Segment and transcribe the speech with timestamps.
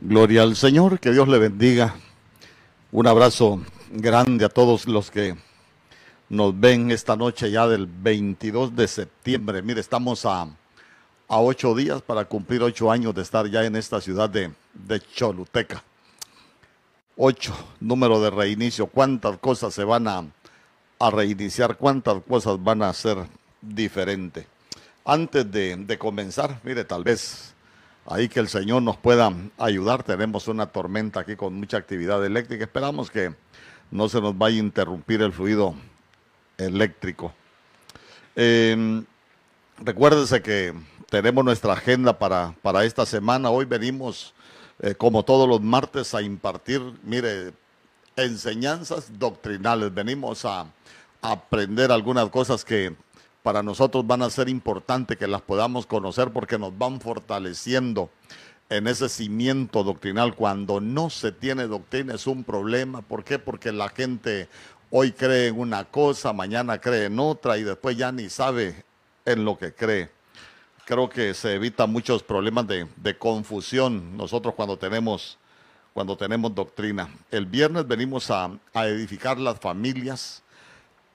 [0.00, 1.96] Gloria al Señor, que Dios le bendiga.
[2.92, 5.36] Un abrazo grande a todos los que
[6.28, 9.60] nos ven esta noche ya del 22 de septiembre.
[9.60, 14.00] Mire, estamos a, a ocho días para cumplir ocho años de estar ya en esta
[14.00, 15.82] ciudad de, de Choluteca.
[17.16, 18.86] Ocho, número de reinicio.
[18.86, 20.24] ¿Cuántas cosas se van a,
[21.00, 21.76] a reiniciar?
[21.76, 23.18] ¿Cuántas cosas van a ser
[23.60, 24.46] diferentes?
[25.04, 27.52] Antes de, de comenzar, mire, tal vez
[28.08, 30.02] ahí que el Señor nos pueda ayudar.
[30.02, 32.64] Tenemos una tormenta aquí con mucha actividad eléctrica.
[32.64, 33.34] Esperamos que
[33.90, 35.74] no se nos vaya a interrumpir el fluido
[36.56, 37.32] eléctrico.
[38.34, 39.04] Eh,
[39.78, 40.74] recuérdese que
[41.10, 43.50] tenemos nuestra agenda para, para esta semana.
[43.50, 44.34] Hoy venimos,
[44.80, 47.52] eh, como todos los martes, a impartir, mire,
[48.16, 49.92] enseñanzas doctrinales.
[49.92, 50.66] Venimos a
[51.20, 52.94] aprender algunas cosas que
[53.48, 58.10] para nosotros van a ser importantes que las podamos conocer porque nos van fortaleciendo
[58.68, 60.34] en ese cimiento doctrinal.
[60.34, 63.00] Cuando no se tiene doctrina es un problema.
[63.00, 63.38] ¿Por qué?
[63.38, 64.50] Porque la gente
[64.90, 68.84] hoy cree en una cosa, mañana cree en otra y después ya ni sabe
[69.24, 70.10] en lo que cree.
[70.84, 75.38] Creo que se evita muchos problemas de, confusión nosotros cuando tenemos,
[75.94, 77.08] cuando tenemos doctrina.
[77.30, 80.42] El viernes venimos a edificar las familias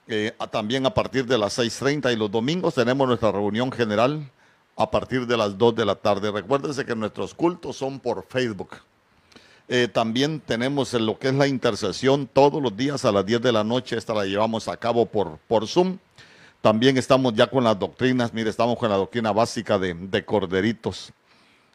[0.06, 4.30] eh, también a partir de las 6.30 y los domingos tenemos nuestra reunión general
[4.76, 6.30] a partir de las 2 de la tarde.
[6.30, 8.76] Recuérdense que nuestros cultos son por Facebook.
[9.66, 13.52] Eh, también tenemos lo que es la intercesión todos los días a las 10 de
[13.52, 13.96] la noche.
[13.96, 15.98] Esta la llevamos a cabo por, por Zoom.
[16.60, 18.34] También estamos ya con las doctrinas.
[18.34, 21.12] Mire, estamos con la doctrina básica de, de corderitos.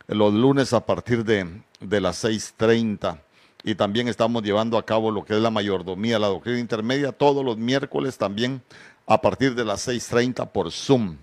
[0.07, 3.19] Los lunes a partir de, de las 6.30
[3.63, 7.43] y también estamos llevando a cabo lo que es la mayordomía, la doctrina intermedia, todos
[7.43, 8.61] los miércoles también
[9.05, 11.17] a partir de las 6.30 por Zoom.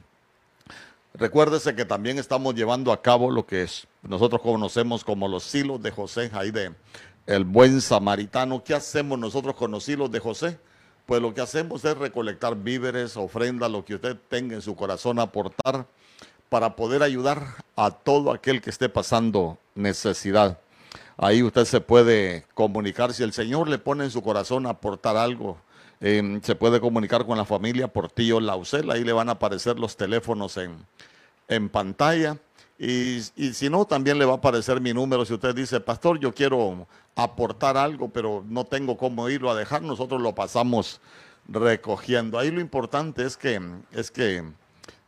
[1.15, 5.83] Recuérdese que también estamos llevando a cabo lo que es, nosotros conocemos como los silos
[5.83, 6.75] de José, ahí de
[7.27, 8.63] el buen samaritano.
[8.63, 10.59] ¿Qué hacemos nosotros con los silos de José?
[11.07, 15.19] Pues lo que hacemos es recolectar víveres, ofrendas, lo que usted tenga en su corazón
[15.19, 15.87] aportar
[16.49, 17.43] para poder ayudar
[17.77, 20.59] a todo aquel que esté pasando necesidad.
[21.17, 23.13] Ahí usted se puede comunicar.
[23.13, 25.59] Si el Señor le pone en su corazón aportar algo,
[26.01, 28.91] eh, se puede comunicar con la familia por tío Lausel.
[28.91, 30.77] Ahí le van a aparecer los teléfonos en,
[31.49, 32.37] en pantalla.
[32.79, 35.25] Y, y, si no, también le va a aparecer mi número.
[35.25, 39.81] Si usted dice, pastor, yo quiero aportar algo, pero no tengo cómo irlo a dejar,
[39.81, 41.01] nosotros lo pasamos
[41.49, 42.39] recogiendo.
[42.39, 43.61] Ahí lo importante es que,
[43.93, 44.45] es que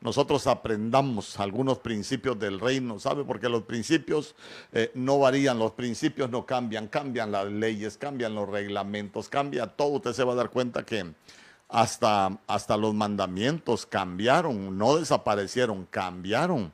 [0.01, 3.25] nosotros aprendamos algunos principios del reino, ¿sabe?
[3.25, 4.37] Porque los principios
[4.73, 9.89] eh, no varían, los principios no cambian, cambian las leyes, cambian los reglamentos, cambia todo.
[9.89, 11.13] Usted se va a dar cuenta que
[11.69, 16.73] hasta, hasta los mandamientos cambiaron, no desaparecieron, cambiaron.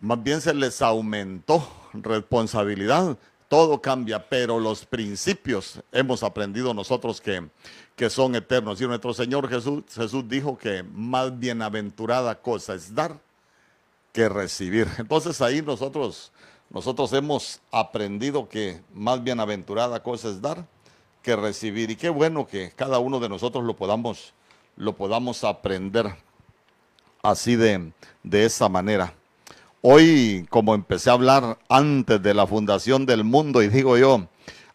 [0.00, 3.18] Más bien se les aumentó responsabilidad
[3.50, 7.48] todo cambia, pero los principios hemos aprendido nosotros que,
[7.96, 8.80] que son eternos.
[8.80, 13.18] Y nuestro Señor Jesús, Jesús dijo que más bienaventurada cosa es dar
[14.12, 14.86] que recibir.
[14.98, 16.30] Entonces ahí nosotros,
[16.70, 20.64] nosotros hemos aprendido que más bienaventurada cosa es dar
[21.20, 21.90] que recibir.
[21.90, 24.32] Y qué bueno que cada uno de nosotros lo podamos,
[24.76, 26.14] lo podamos aprender
[27.20, 27.90] así de,
[28.22, 29.12] de esa manera.
[29.82, 34.28] Hoy, como empecé a hablar antes de la fundación del mundo, y digo yo,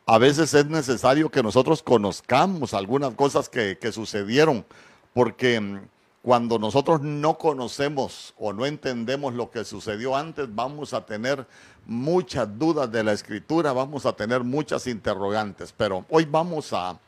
[0.08, 4.66] a veces es necesario que nosotros conozcamos algunas cosas que, que sucedieron,
[5.14, 5.82] porque mm,
[6.24, 11.46] cuando nosotros no conocemos o no entendemos lo que sucedió antes, vamos a tener
[11.86, 17.00] muchas dudas de la escritura, vamos a tener muchas interrogantes, pero hoy vamos a,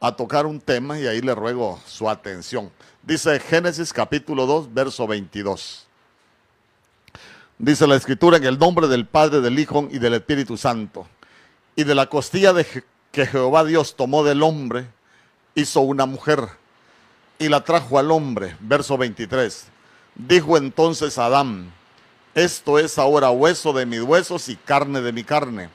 [0.00, 2.70] a tocar un tema y ahí le ruego su atención.
[3.02, 5.89] Dice Génesis capítulo 2, verso 22.
[7.62, 11.06] Dice la escritura en el nombre del Padre, del Hijo y del Espíritu Santo.
[11.76, 12.66] Y de la costilla de
[13.12, 14.86] que Jehová Dios tomó del hombre,
[15.54, 16.48] hizo una mujer
[17.38, 18.56] y la trajo al hombre.
[18.60, 19.66] Verso 23.
[20.14, 21.70] Dijo entonces Adán,
[22.34, 25.68] esto es ahora hueso de mis huesos y carne de mi carne.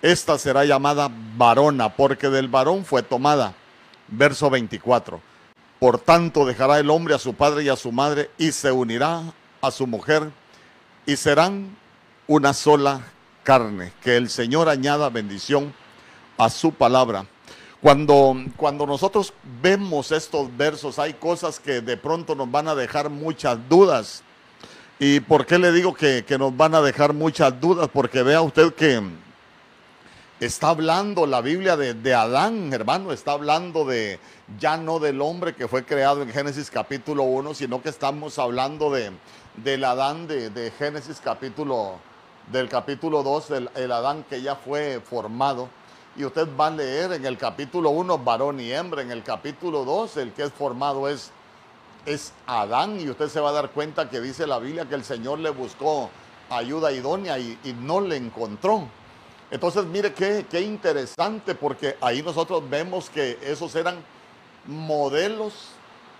[0.00, 3.52] Esta será llamada varona, porque del varón fue tomada.
[4.08, 5.20] Verso 24.
[5.78, 9.20] Por tanto dejará el hombre a su padre y a su madre y se unirá
[9.60, 10.30] a su mujer
[11.06, 11.76] y serán
[12.26, 13.02] una sola
[13.42, 13.92] carne.
[14.02, 15.74] Que el Señor añada bendición
[16.38, 17.26] a su palabra.
[17.80, 23.10] Cuando, cuando nosotros vemos estos versos, hay cosas que de pronto nos van a dejar
[23.10, 24.22] muchas dudas.
[25.00, 27.88] ¿Y por qué le digo que, que nos van a dejar muchas dudas?
[27.92, 29.02] Porque vea usted que
[30.38, 34.20] está hablando la Biblia de, de, Adán, hermano, está hablando de
[34.60, 38.92] ya no del hombre que fue creado en Génesis capítulo 1, sino que estamos hablando
[38.92, 39.10] de,
[39.56, 41.98] del Adán de, de Génesis capítulo
[42.50, 45.68] del capítulo 2, el, el Adán que ya fue formado.
[46.16, 49.84] Y usted va a leer en el capítulo 1 varón y hembra, en el capítulo
[49.84, 51.30] 2 el que es formado es,
[52.04, 55.04] es Adán y usted se va a dar cuenta que dice la Biblia que el
[55.04, 56.10] Señor le buscó
[56.50, 58.86] ayuda idónea y, y no le encontró.
[59.50, 63.96] Entonces mire qué, qué interesante porque ahí nosotros vemos que esos eran
[64.66, 65.70] modelos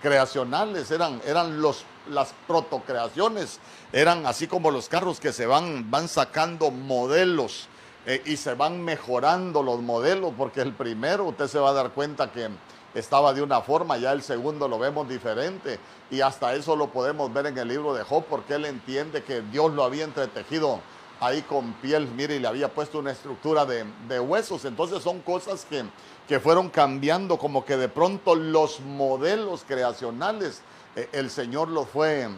[0.03, 3.59] creacionales, eran, eran los, las protocreaciones,
[3.93, 7.69] eran así como los carros que se van, van sacando modelos
[8.05, 11.91] eh, y se van mejorando los modelos, porque el primero usted se va a dar
[11.91, 12.49] cuenta que
[12.93, 15.79] estaba de una forma, ya el segundo lo vemos diferente
[16.11, 19.39] y hasta eso lo podemos ver en el libro de Job, porque él entiende que
[19.39, 20.81] Dios lo había entretejido
[21.25, 25.19] ahí con piel, mire, y le había puesto una estructura de, de huesos, entonces son
[25.21, 25.83] cosas que
[26.27, 30.61] que fueron cambiando, como que de pronto los modelos creacionales,
[30.95, 32.29] eh, el Señor los fue,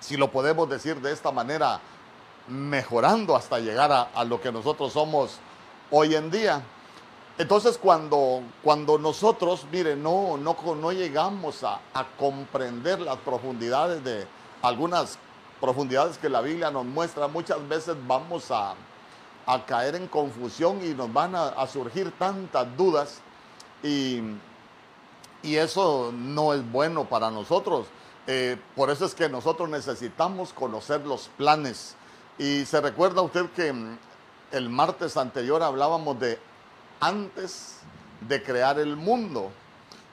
[0.00, 1.80] si lo podemos decir de esta manera,
[2.48, 5.38] mejorando hasta llegar a, lo que nosotros somos
[5.90, 6.62] hoy en día.
[7.36, 14.26] Entonces cuando, cuando nosotros, mire, no, no, no llegamos a, a comprender las profundidades de
[14.62, 15.18] algunas
[15.64, 18.74] profundidades que la Biblia nos muestra, muchas veces vamos a,
[19.46, 23.20] a caer en confusión y nos van a, surgir tantas dudas
[23.82, 24.20] y,
[25.42, 27.86] y, eso no es bueno para nosotros.
[28.26, 31.96] Eh, por eso es que nosotros necesitamos conocer los planes.
[32.38, 33.98] Y se recuerda usted que mm,
[34.52, 36.38] el martes anterior hablábamos de
[37.00, 37.78] antes
[38.20, 39.50] de crear el mundo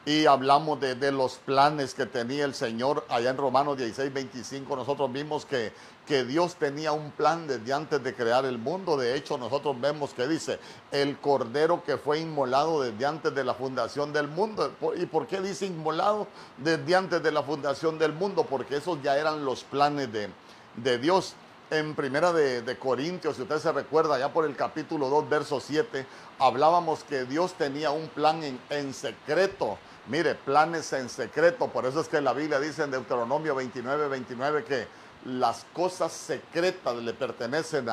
[0.03, 4.75] y hablamos de, los planes que tenía el Señor allá en Romanos 16, 25.
[4.75, 5.73] Nosotros vimos que,
[6.07, 8.97] que Dios tenía un plan desde antes de crear el mundo.
[8.97, 10.59] De hecho, nosotros vemos que dice,
[10.91, 14.71] el cordero que fue inmolado desde antes de la fundación del mundo.
[14.97, 16.27] ¿Y por qué dice inmolado
[16.57, 18.47] desde antes de la fundación del mundo?
[18.49, 20.29] Porque esos ya eran los planes de,
[20.77, 21.35] de Dios
[21.71, 26.05] en Primera de, Corintios, si usted se recuerda, ya por el capítulo 2, verso 7,
[26.37, 29.77] hablábamos que Dios tenía un plan en, en secreto
[30.07, 34.63] Mire, planes en secreto, por eso es que la Biblia dice en Deuteronomio 29, 29
[34.63, 34.87] que
[35.25, 37.87] las cosas secretas le pertenecen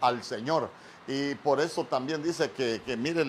[0.00, 0.70] al Señor.
[1.06, 3.24] Y por eso también dice que, mire,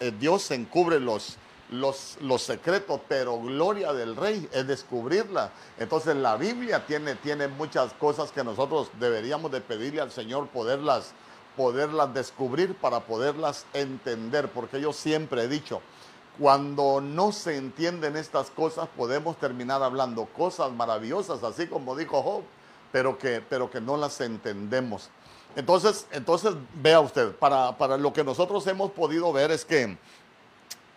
[0.00, 1.36] eh, Dios encubre los,
[1.70, 5.50] los, los, secretos, pero gloria del rey es descubrirla.
[5.78, 11.12] Entonces la Biblia tiene, tiene muchas cosas que nosotros deberíamos de pedirle al Señor poderlas,
[11.56, 15.82] poderlas descubrir para poderlas entender, porque yo siempre he dicho,
[16.38, 22.42] cuando no se entienden estas cosas, podemos terminar hablando cosas maravillosas, así como dijo Job,
[22.90, 25.10] pero que, pero que no las entendemos.
[25.56, 29.96] Entonces, entonces vea usted, para, para lo que nosotros hemos podido ver es que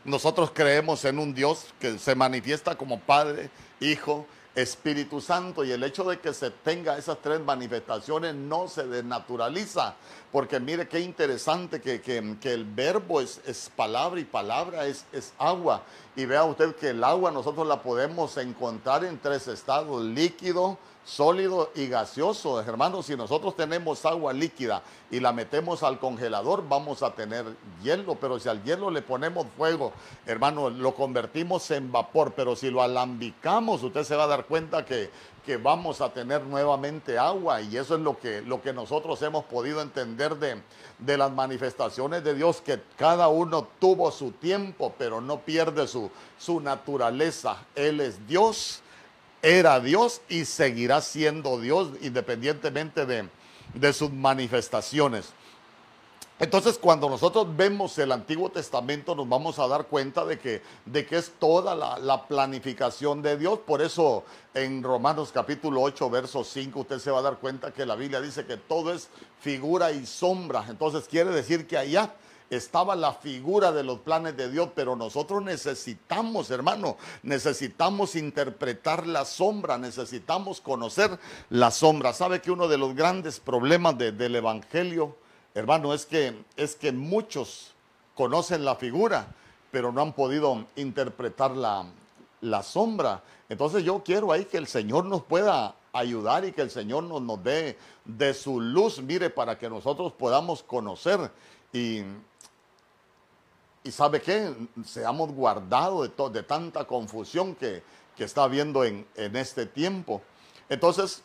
[0.03, 3.49] nosotros creemos en un Dios que se manifiesta como Padre,
[3.79, 4.25] Hijo
[4.57, 9.93] Espíritu Santo y el hecho de que se tenga esas tres manifestaciones no se desnaturaliza,
[10.31, 12.01] porque mire qué interesante que,
[12.43, 15.83] el verbo es, es, palabra y palabra es, es agua.
[16.15, 21.71] Y vea usted que el agua nosotros la podemos encontrar en tres estados, líquido, sólido
[21.73, 22.59] y gaseoso.
[22.59, 27.45] Hermanos, si nosotros tenemos agua líquida y la metemos al congelador, vamos a tener
[27.81, 29.93] hielo, pero si al hielo le ponemos fuego,
[30.25, 34.83] hermano, lo convertimos en vapor, pero si lo alambicamos, usted se va a dar cuenta
[34.83, 35.09] que,
[35.45, 39.45] que vamos a tener nuevamente agua y eso es lo que, lo que nosotros hemos
[39.45, 40.61] podido entender de,
[40.99, 46.11] de las manifestaciones de Dios, que cada uno tuvo su tiempo, pero no pierde su,
[46.37, 47.63] su naturaleza.
[47.75, 48.81] Él es Dios
[49.47, 55.31] era Dios y seguirá siendo Dios independientemente de, sus manifestaciones.
[56.39, 61.05] Entonces, cuando nosotros vemos el Antiguo Testamento, nos vamos a dar cuenta de que, de
[61.05, 63.59] que es toda la, la, planificación de Dios.
[63.59, 67.85] Por eso, en Romanos capítulo 8, verso 5, usted se va a dar cuenta que
[67.85, 69.07] la Biblia dice que todo es
[69.39, 70.65] figura y sombra.
[70.69, 72.13] Entonces, quiere decir que allá
[72.49, 79.25] estaba la figura de los planes de Dios, pero nosotros necesitamos, hermano, necesitamos interpretar la
[79.25, 82.13] sombra, necesitamos conocer la sombra.
[82.13, 85.15] ¿Sabe que uno de los grandes problemas del Evangelio,
[85.53, 87.73] hermano, es que, es que muchos
[88.15, 89.27] conocen la figura,
[89.71, 91.85] pero no han podido interpretar la,
[92.41, 93.23] la sombra?
[93.49, 97.21] Entonces yo quiero ahí que el Señor nos pueda ayudar y que el Señor nos,
[97.21, 101.31] nos dé de su luz, mire, para que nosotros podamos conocer
[101.73, 102.03] y,
[103.87, 104.53] y sabe qué,
[104.85, 107.81] seamos guardados de, de tanta confusión que,
[108.17, 110.23] está habiendo en, este tiempo.
[110.69, 111.21] Entonces,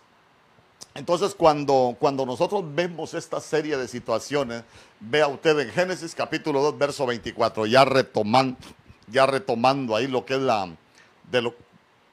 [0.95, 4.63] entonces cuando, cuando nosotros vemos esta serie de situaciones,
[5.01, 8.59] vea usted en Génesis capítulo 2, verso 24, ya retomando,
[9.09, 10.69] ya retomando ahí lo que es la,
[11.31, 11.55] de lo,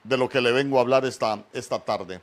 [0.03, 2.21] de lo que le vengo a hablar esta, esta tarde.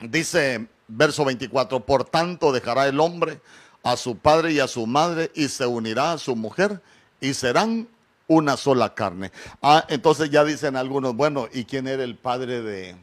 [0.00, 3.40] Dice verso 24, por tanto dejará el hombre
[3.84, 6.80] a su padre y a su madre y se unirá a su mujer
[7.20, 7.86] y serán
[8.26, 9.30] una sola carne.
[9.62, 12.96] Ah, entonces ya dicen algunos, bueno, ¿y quién era el padre de,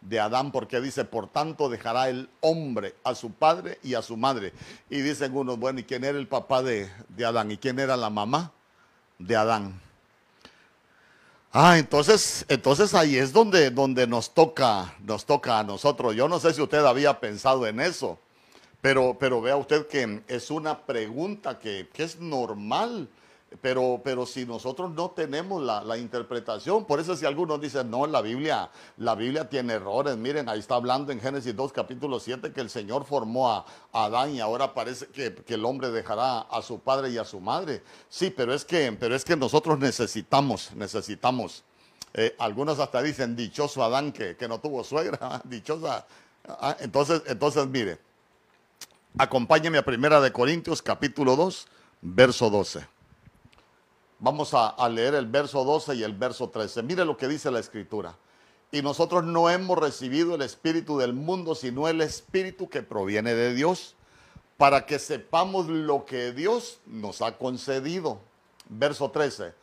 [0.00, 0.50] de Adán?
[0.50, 4.52] Porque dice, por tanto dejará el hombre a su padre y a su madre.
[4.90, 7.52] Y dicen unos, bueno, ¿y quién era el papá de, de Adán?
[7.52, 8.52] ¿Y quién era la mamá
[9.18, 9.80] de Adán?
[11.52, 16.14] Ah, entonces, entonces ahí es donde, donde nos toca, nos toca a nosotros.
[16.16, 18.18] Yo no sé si usted había pensado en eso,
[18.86, 23.08] pero, pero vea usted que es una pregunta que, que es normal
[23.60, 28.20] pero, pero si nosotros no tenemos la, interpretación, por eso si algunos dicen, no, la
[28.20, 32.60] Biblia, la Biblia tiene errores, miren, ahí está hablando en Génesis 2, capítulo 7, que
[32.60, 37.10] el Señor formó a, Adán y ahora parece que, el hombre dejará a su padre
[37.10, 37.82] y a su madre.
[38.08, 41.64] Sí, pero es que, pero es que nosotros necesitamos, necesitamos.
[42.14, 46.06] Eh, algunos hasta dicen, dichoso Adán que, que no tuvo suegra, dichosa.
[46.46, 48.05] Ah, entonces, entonces, mire,
[49.18, 51.66] acompáñeme a Primera de Corintios, capítulo 2,
[52.02, 52.86] verso 12.
[54.18, 56.82] Vamos a, leer el verso 12 y el verso 13.
[56.82, 58.16] Mire lo que dice la escritura.
[58.72, 63.54] Y nosotros no hemos recibido el espíritu del mundo, sino el espíritu que proviene de
[63.54, 63.94] Dios,
[64.56, 68.20] para que sepamos lo que Dios nos ha concedido.
[68.68, 69.54] Verso 13.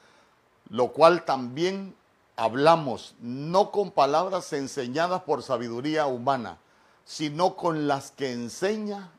[0.70, 1.96] Lo cual también
[2.36, 6.58] hablamos, no con palabras enseñadas por sabiduría humana,
[7.06, 9.12] sino con las que enseña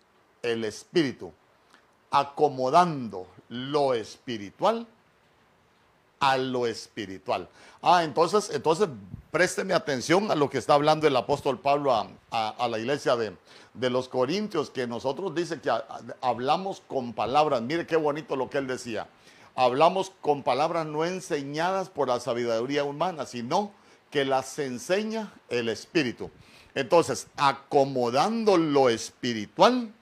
[0.45, 1.33] el espíritu,
[2.11, 4.87] acomodando lo espiritual
[6.21, 7.49] a lo espiritual.
[7.83, 8.89] Ah, entonces, entonces
[9.31, 13.37] présteme atención a lo que está hablando el apóstol Pablo a, la iglesia de,
[13.75, 15.71] de, los Corintios, que nosotros dice que
[16.21, 17.61] hablamos con palabras.
[17.63, 19.09] Mire qué bonito lo que él decía.
[19.57, 23.73] Hablamos con palabras no enseñadas por la sabiduría humana, sino
[24.11, 26.31] que las enseña el Espíritu.
[26.75, 29.93] Entonces, acomodando lo espiritual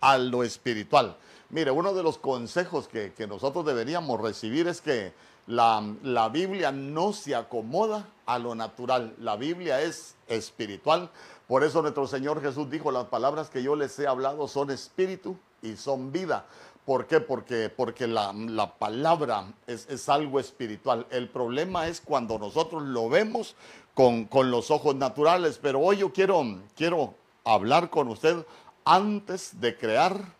[0.00, 1.16] a lo espiritual.
[1.50, 5.12] Mire, uno de los consejos que, nosotros deberíamos recibir es que
[5.46, 9.14] la, la, Biblia no se acomoda a lo natural.
[9.18, 11.10] La Biblia es espiritual.
[11.48, 15.36] Por eso nuestro Señor Jesús dijo, las palabras que yo les he hablado son espíritu
[15.60, 16.46] y son vida.
[16.84, 17.20] ¿Por qué?
[17.20, 21.06] Porque, porque la, la palabra es, es, algo espiritual.
[21.10, 23.56] El problema es cuando nosotros lo vemos
[23.94, 25.58] con, con los ojos naturales.
[25.60, 26.44] Pero hoy yo quiero,
[26.76, 27.14] quiero
[27.44, 28.46] hablar con usted
[28.90, 30.34] antes de crear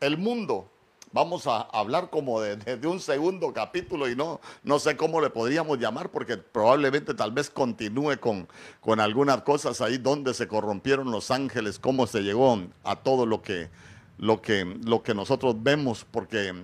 [0.00, 0.68] el mundo.
[1.10, 5.78] Vamos a hablar como de, un segundo capítulo y no, no sé cómo le podríamos
[5.78, 8.48] llamar porque probablemente tal vez continúe con,
[8.80, 13.42] con algunas cosas ahí donde se corrompieron los ángeles, cómo se llegó a todo lo
[13.42, 13.68] que,
[14.16, 16.54] lo que, lo que nosotros vemos porque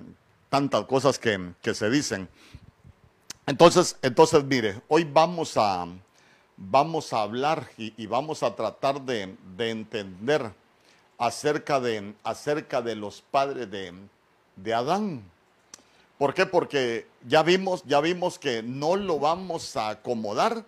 [0.49, 2.29] tantas cosas que, se dicen.
[3.45, 5.85] Entonces, entonces, mire, hoy vamos a,
[6.57, 10.53] vamos a hablar y, vamos a tratar de, de entender
[11.19, 13.93] acerca de, acerca de los padres de,
[14.57, 15.23] de Adán.
[16.17, 16.47] ¿Por qué?
[16.47, 20.65] Porque ya vimos, ya vimos que no lo vamos a acomodar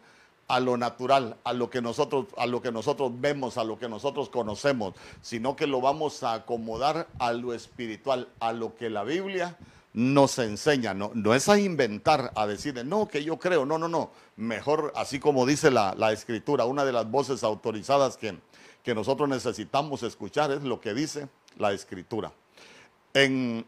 [0.47, 3.88] a lo natural, a lo que nosotros, a lo que nosotros vemos, a lo que
[3.88, 9.04] nosotros conocemos, sino que lo vamos a acomodar a lo espiritual, a lo que la
[9.04, 9.57] Biblia
[9.92, 10.92] nos enseña.
[10.92, 14.11] No, no es a inventar, a decir, no, que yo creo, no, no, no.
[14.37, 18.37] Mejor, así como dice la, la escritura, una de las voces autorizadas que,
[18.82, 22.32] que nosotros necesitamos escuchar es lo que dice la escritura.
[23.12, 23.64] En,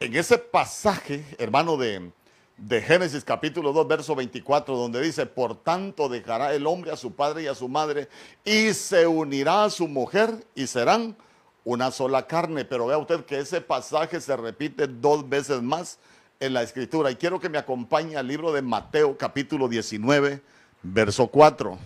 [0.00, 2.12] en ese pasaje, hermano, de,
[2.56, 7.12] de Génesis capítulo 2, verso 24, donde dice, por tanto dejará el hombre a su
[7.12, 8.08] padre y a su madre
[8.44, 11.16] y se unirá a su mujer y serán
[11.64, 12.64] una sola carne.
[12.64, 15.98] Pero vea usted que ese pasaje se repite dos veces más
[16.38, 17.10] en la escritura.
[17.10, 20.42] Y quiero que me acompañe al libro de Mateo capítulo 19,
[20.82, 21.78] verso 4.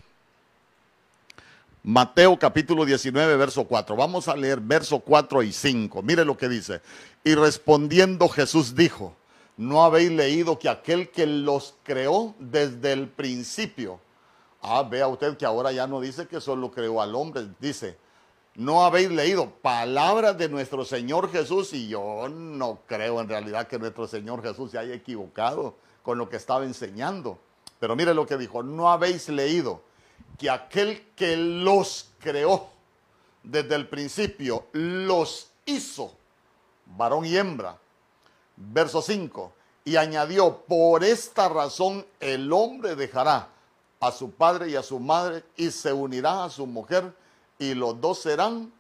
[1.88, 3.94] Mateo capítulo 19, verso 4.
[3.94, 6.02] Vamos a leer verso 4 y 5.
[6.02, 6.80] Mire lo que dice.
[7.22, 9.14] Y respondiendo Jesús dijo,
[9.56, 14.00] ¿no habéis leído que aquel que los creó desde el principio?
[14.62, 17.96] Ah, vea usted que ahora ya no dice que solo creó al hombre, dice,
[18.56, 23.78] no habéis leído palabras de nuestro Señor Jesús y yo no creo en realidad que
[23.78, 27.38] nuestro Señor Jesús se haya equivocado con lo que estaba enseñando.
[27.78, 29.82] Pero mire lo que dijo, no habéis leído
[30.38, 32.68] que aquel que los creó
[33.42, 36.12] desde el principio los hizo
[36.86, 37.78] varón y hembra.
[38.56, 39.52] Verso 5.
[39.84, 43.48] Y añadió, por esta razón el hombre dejará
[44.00, 47.14] a su padre y a su madre y se unirá a su mujer
[47.58, 48.72] y los dos serán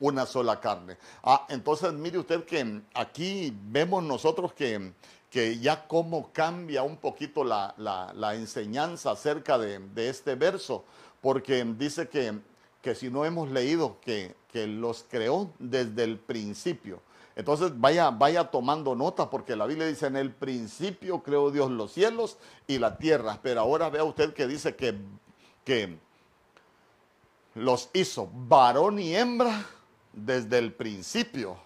[0.00, 0.96] una sola carne.
[1.22, 4.92] Ah, entonces mire usted que aquí vemos nosotros que
[5.30, 7.74] que ya cómo cambia un poquito la,
[8.34, 10.84] enseñanza acerca de, este verso,
[11.20, 12.38] porque dice que,
[12.80, 17.00] que si no hemos leído que, que los creó desde el principio.
[17.36, 21.92] Entonces vaya, vaya tomando nota porque la Biblia dice en el principio creó Dios los
[21.92, 23.38] cielos y la tierra.
[23.40, 24.98] Pero ahora vea usted que dice que,
[25.64, 25.98] que
[27.54, 29.66] los hizo varón y hembra
[30.12, 31.56] desde el principio.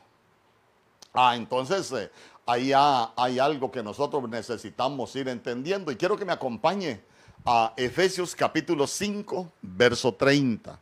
[1.15, 2.11] Ah, entonces eh,
[2.47, 5.93] ahí hay algo que nosotros necesitamos ir entendiendo.
[5.93, 7.03] Y quiero que me acompañe
[7.45, 10.79] a Efesios capítulo 5, verso 30.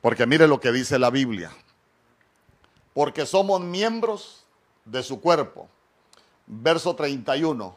[0.00, 1.50] Porque mire lo que dice la Biblia
[2.98, 4.44] porque somos miembros
[4.84, 5.68] de su cuerpo.
[6.48, 7.76] Verso 31.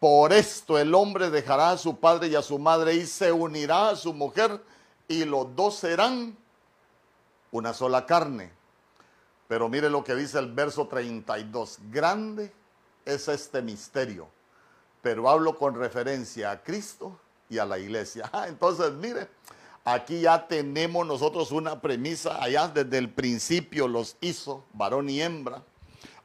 [0.00, 3.90] Por esto el hombre dejará a su padre y a su madre y se unirá
[3.90, 4.60] a su mujer
[5.06, 6.36] y los dos serán
[7.52, 8.50] una sola carne.
[9.50, 11.80] Pero mire lo que dice el verso 32.
[11.90, 12.52] Grande
[13.04, 14.28] es este misterio,
[15.02, 18.30] pero hablo con referencia a Cristo y a la iglesia.
[18.32, 19.26] Ah, entonces, mire,
[19.84, 25.64] Aquí ya tenemos nosotros una premisa, allá desde el principio los hizo, varón y hembra.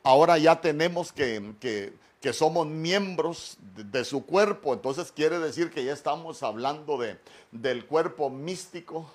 [0.04, 5.94] Ahora ya tenemos que, que, somos miembros de, su cuerpo, entonces quiere decir que ya
[5.94, 7.18] estamos hablando de,
[7.52, 9.10] del cuerpo místico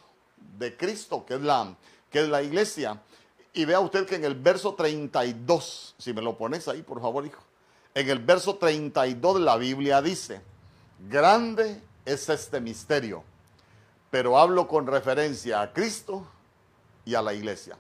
[0.58, 1.76] de Cristo, que es, la,
[2.10, 3.00] que es la iglesia.
[3.52, 7.26] Y vea usted que en el verso 32, si me lo pones ahí, por favor,
[7.26, 7.42] hijo,
[7.94, 10.40] en el verso 32 de la Biblia dice,
[11.08, 13.24] grande es este misterio
[14.10, 16.26] pero hablo con referencia a Cristo
[17.04, 17.78] y a la iglesia.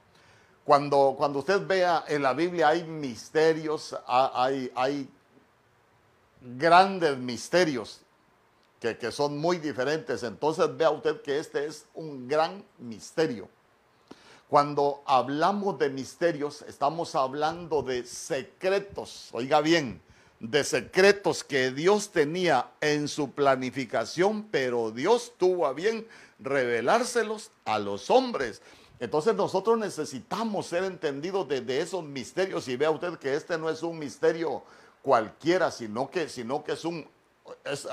[0.64, 5.08] Cuando, cuando usted vea en la Biblia hay misterios, hay, hay
[6.40, 8.00] grandes misterios
[8.78, 13.48] que, que son muy diferentes, entonces vea usted que este es un gran misterio.
[14.50, 20.02] Cuando hablamos de misterios, estamos hablando de secretos, oiga bien,
[20.40, 26.04] de secretos que Dios tenía en su planificación, pero Dios tuvo a bien
[26.40, 28.60] revelárselos a los hombres.
[28.98, 33.84] Entonces nosotros necesitamos ser entendidos de, esos misterios y vea usted que este no es
[33.84, 34.64] un misterio
[35.00, 37.06] cualquiera, sino que, sino que es un,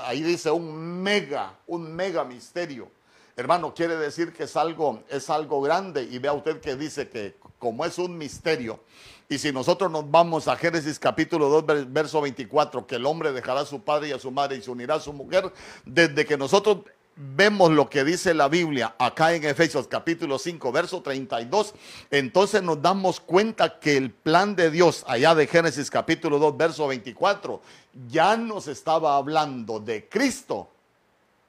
[0.00, 2.97] ahí dice un mega, un mega misterio.
[3.38, 7.36] Hermano, quiere decir que es algo, es algo grande y vea usted que dice que
[7.60, 8.80] como es un misterio,
[9.28, 13.60] y si nosotros nos vamos a Génesis capítulo 2, verso 24, que el hombre dejará
[13.60, 15.52] a su padre y a su madre y se unirá a su mujer,
[15.84, 16.78] desde que nosotros
[17.14, 21.74] vemos lo que dice la Biblia acá en Efesios capítulo 5, verso 32,
[22.10, 26.88] entonces nos damos cuenta que el plan de Dios allá de Génesis capítulo 2, verso
[26.88, 27.62] 24,
[28.08, 30.68] ya nos estaba hablando de Cristo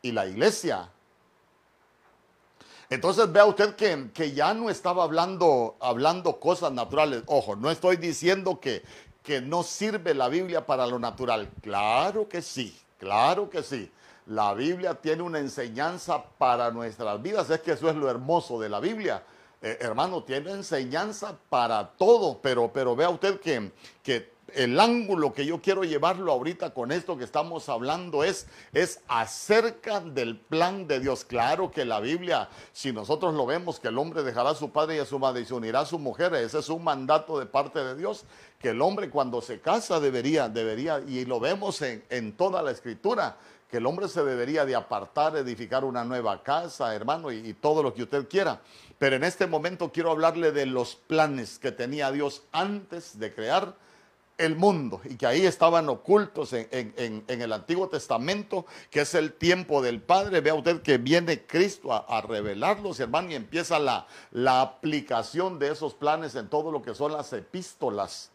[0.04, 0.91] y la iglesia.
[2.89, 7.21] Entonces vea usted que, que, ya no estaba hablando, hablando cosas naturales.
[7.28, 8.84] Ojo, no estoy diciendo que,
[9.21, 11.49] que no sirve la Biblia para lo natural.
[11.62, 13.91] Claro que sí, claro que sí.
[14.25, 17.49] La Biblia tiene una enseñanza para nuestras vidas.
[17.52, 19.23] Es que eso es lo hermoso de la Biblia.
[19.62, 23.71] Eh, hermano, tiene enseñanza para todo, pero, pero vea usted que,
[24.02, 29.01] que el ángulo que yo quiero llevarlo ahorita con esto que estamos hablando es, es
[29.07, 31.25] acerca del plan de Dios.
[31.25, 34.97] Claro que la Biblia, si nosotros lo vemos, que el hombre dejará a su padre
[34.97, 37.45] y a su madre y se unirá a su mujer, ese es un mandato de
[37.45, 38.25] parte de Dios,
[38.59, 42.71] que el hombre cuando se casa debería, debería, y lo vemos en, en toda la
[42.71, 43.38] escritura,
[43.69, 47.83] que el hombre se debería de apartar, edificar una nueva casa, hermano, y, y todo
[47.83, 48.62] lo que usted quiera.
[48.97, 53.75] Pero en este momento quiero hablarle de los planes que tenía Dios antes de crear
[54.39, 59.82] el mundo y que ahí estaban ocultos en, el Antiguo Testamento, que es el tiempo
[59.82, 60.39] del Padre.
[60.39, 65.93] Vea usted que viene Cristo a, revelarlos, hermano, y empieza la, la, aplicación de esos
[65.93, 68.32] planes en todo lo que son las epístolas.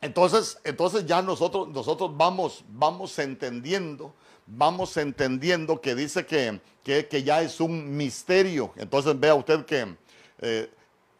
[0.00, 4.12] Entonces, entonces ya nosotros, nosotros vamos, vamos entendiendo,
[4.46, 8.72] vamos entendiendo que dice que, que, ya es un misterio.
[8.76, 9.94] Entonces vea usted que
[10.40, 10.68] eh,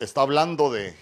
[0.01, 0.97] está hablando de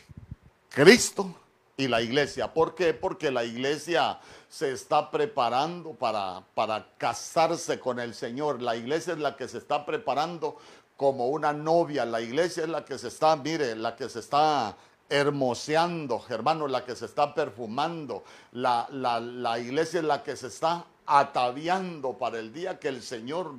[0.68, 1.34] Cristo
[1.80, 2.52] y la iglesia.
[2.52, 2.94] ¿Por qué?
[2.94, 8.62] Porque la iglesia se está preparando para, para casarse con el Señor.
[8.62, 10.56] La iglesia es la que se está preparando
[10.96, 12.04] como una novia.
[12.04, 14.76] La iglesia es la que se está, mire, la que se está
[15.08, 18.24] hermoseando, hermano, la que se está perfumando.
[18.52, 23.02] La, la, la iglesia es la que se está ataviando para el día que el
[23.02, 23.54] Señor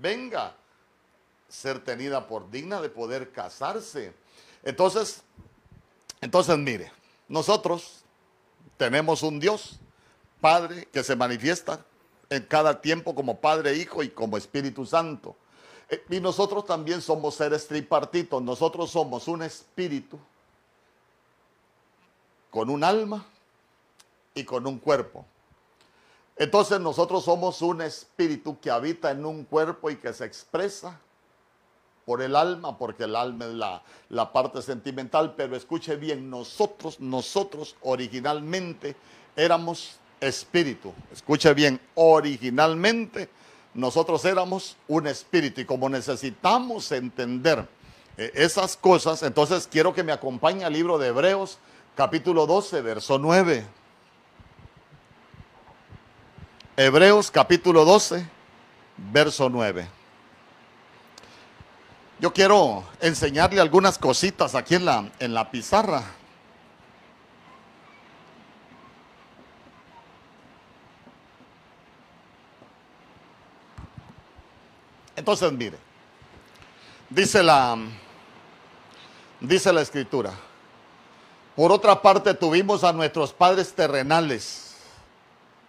[0.00, 0.54] venga
[1.48, 4.14] ser tenida por digna de poder casarse.
[4.62, 5.22] Entonces,
[6.20, 6.92] entonces mire,
[7.28, 8.04] nosotros
[8.76, 9.78] tenemos un Dios,
[10.40, 11.84] Padre, que se manifiesta
[12.30, 15.36] en cada tiempo como Padre, Hijo y como Espíritu Santo.
[15.88, 18.42] Eh, y nosotros también somos seres tripartitos.
[18.42, 20.18] Nosotros somos un espíritu
[22.50, 23.24] con un alma
[24.34, 25.24] y con un cuerpo.
[26.36, 30.98] Entonces nosotros somos un espíritu que habita en un cuerpo y que se expresa
[32.04, 33.54] por el alma, porque el alma es
[34.10, 38.96] la, parte sentimental, pero escuche bien, nosotros, nosotros originalmente
[39.36, 40.92] éramos espíritu.
[41.12, 43.28] Escuche bien, originalmente
[43.74, 47.66] nosotros éramos un espíritu y como necesitamos entender
[48.16, 51.58] eh, esas cosas, entonces quiero que me acompañe al libro de Hebreos,
[51.94, 53.64] capítulo 12, verso 9.
[56.76, 58.26] Hebreos capítulo 12,
[58.96, 60.01] verso 9.
[62.22, 66.04] Yo quiero enseñarle algunas cositas aquí en la, en la pizarra.
[75.16, 75.76] Entonces, mire,
[77.10, 77.76] dice la,
[79.40, 80.32] dice la escritura,
[81.56, 84.76] por otra parte tuvimos a nuestros padres terrenales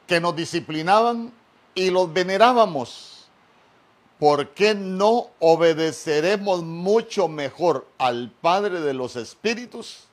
[0.05, 1.33] que nos disciplinaban
[1.73, 3.12] y los venerábamos.
[4.23, 10.05] ¿Por qué no obedeceremos mucho mejor al Padre de los Espíritus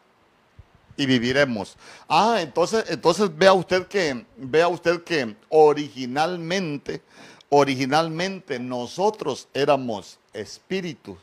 [0.96, 1.77] y viviremos?
[2.09, 7.03] Ah, entonces, entonces vea usted que, vea usted que originalmente
[7.51, 11.16] originalmente nosotros éramos espíritus.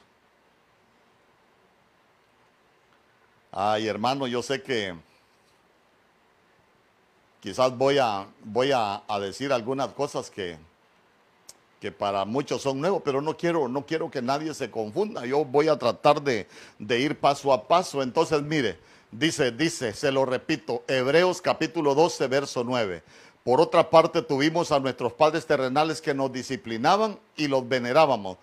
[3.52, 4.95] Ay, hermano, yo sé que
[7.41, 10.58] quizás voy a, voy a, decir algunas cosas que,
[11.80, 15.26] que para muchos son nuevos, pero no quiero, no quiero que nadie se confunda.
[15.26, 16.48] Yo voy a tratar de,
[16.80, 18.02] de ir paso a paso.
[18.02, 18.80] Entonces, mire,
[19.12, 23.04] dice, dice, se lo repito, Hebreos capítulo 12, verso 9.
[23.44, 28.38] Por otra parte, tuvimos a nuestros padres terrenales que nos disciplinaban y los venerábamos.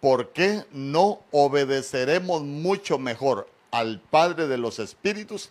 [0.00, 5.50] ¿Por qué no obedeceremos mucho mejor al Padre de los Espíritus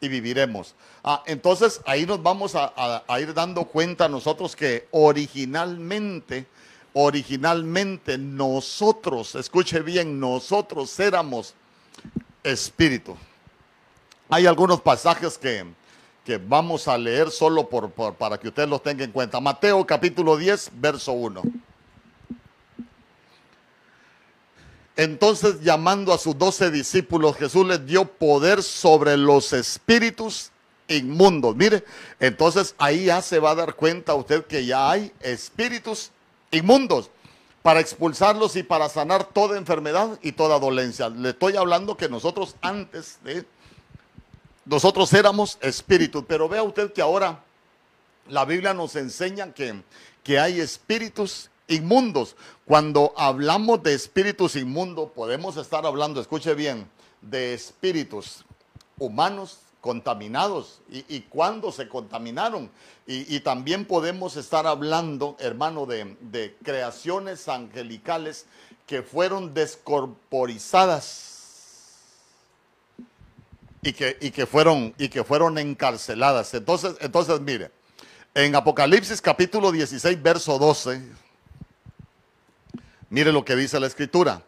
[0.00, 0.74] y viviremos?
[1.02, 6.46] Ah, entonces ahí nos vamos a, ir dando cuenta nosotros que originalmente,
[6.92, 11.54] originalmente nosotros, escuche bien, nosotros éramos
[12.42, 13.16] espíritu.
[14.28, 15.64] Hay algunos pasajes que,
[16.24, 19.40] que vamos a leer solo por, para que ustedes los tengan en cuenta.
[19.40, 21.42] Mateo capítulo 10, verso 1.
[24.96, 30.50] Entonces llamando a sus doce discípulos, Jesús les dio poder sobre los espíritus
[30.88, 31.54] inmundos.
[31.54, 31.84] Mire,
[32.18, 36.10] entonces ahí ya se va a dar cuenta usted que ya hay espíritus
[36.50, 37.10] inmundos
[37.62, 41.08] para expulsarlos y para sanar toda enfermedad y toda dolencia.
[41.08, 43.44] Le estoy hablando que nosotros antes de
[44.64, 47.44] nosotros éramos espíritus, pero vea usted que ahora
[48.28, 49.82] la Biblia nos enseña que,
[50.22, 52.36] que hay espíritus inmundos.
[52.64, 56.88] Cuando hablamos de espíritus inmundos, podemos estar hablando, escuche bien,
[57.20, 58.44] de espíritus
[58.98, 62.70] humanos contaminados y, y cuándo se contaminaron.
[63.08, 68.46] Y, también podemos estar hablando, hermano, de, creaciones angelicales
[68.84, 71.34] que fueron descorporizadas
[73.80, 76.52] y que, y que, fueron, y que fueron encarceladas.
[76.54, 77.70] Entonces, entonces, mire,
[78.34, 81.00] en Apocalipsis capítulo 16, verso 12,
[83.10, 84.42] mire lo que dice la escritura.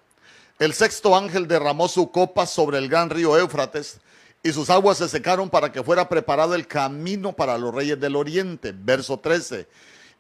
[0.59, 4.01] El sexto ángel derramó su copa sobre el gran río Éufrates
[4.43, 8.17] y sus aguas se secaron para que fuera preparado el camino para los reyes del
[8.17, 8.75] oriente.
[8.77, 9.67] Verso 13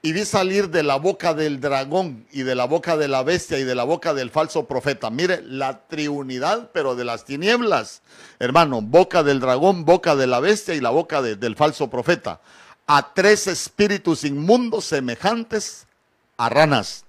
[0.00, 3.58] y vi salir de la boca del dragón y de la boca de la bestia
[3.58, 5.10] y de la boca del falso profeta.
[5.10, 8.02] Mire, la triunidad, pero de las tinieblas.
[8.38, 12.40] Hermano, boca del dragón, boca de la bestia y la boca del falso profeta.
[12.86, 15.86] A tres espíritus inmundos semejantes
[16.36, 17.04] a ranas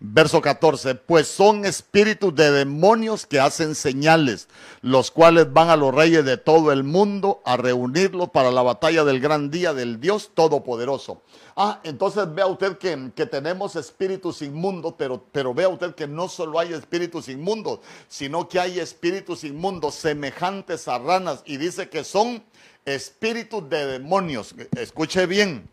[0.00, 4.48] Verso 14, pues son espíritus de demonios que hacen señales,
[4.80, 9.02] los cuales van a los reyes de todo el mundo a reunirlos para la batalla
[9.02, 11.22] del gran día del Dios Todopoderoso.
[11.56, 16.28] Ah, entonces vea usted que, que tenemos espíritus inmundos, pero, pero vea usted que no
[16.28, 22.04] solo hay espíritus inmundos, sino que hay espíritus inmundos semejantes a ranas y dice que
[22.04, 22.44] son
[22.84, 24.54] espíritus de demonios.
[24.76, 25.68] Escuche bien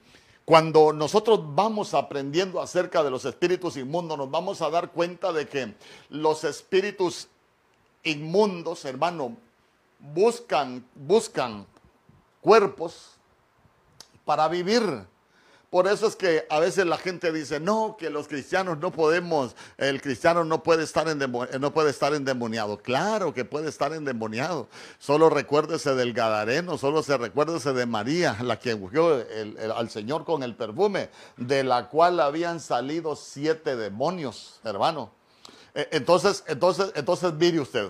[0.46, 5.48] cuando nosotros vamos aprendiendo acerca de los espíritus inmundos, nos vamos a dar cuenta de
[5.48, 5.74] que
[6.10, 7.28] los espíritus
[8.04, 9.36] inmundos, hermano,
[10.00, 11.66] buscan, buscan
[12.42, 13.14] cuerpos
[14.24, 15.08] para vivir
[15.70, 19.56] por eso es que a veces la gente dice, no, que los cristianos no podemos,
[19.78, 22.78] el cristiano no puede estar, en no puede estar endemoniado.
[22.78, 24.68] Claro que puede estar endemoniado.
[25.00, 29.26] Solo recuérdese del Gadareno, solo se recuérdese de María, la que ungió
[29.76, 35.12] al Señor con el perfume, de la cual habían salido siete demonios, hermano.
[35.74, 37.90] E, entonces, entonces, entonces mire usted.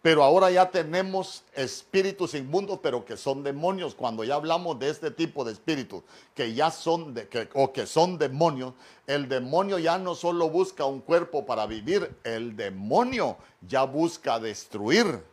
[0.00, 3.94] Pero ahora ya tenemos espíritus inmundos, pero que son demonios.
[3.94, 6.02] Cuando ya hablamos de este tipo de espíritus,
[6.34, 8.74] que ya son de, que, o que son demonios,
[9.06, 15.24] el demonio ya no solo busca un cuerpo para vivir, el demonio ya busca destruir.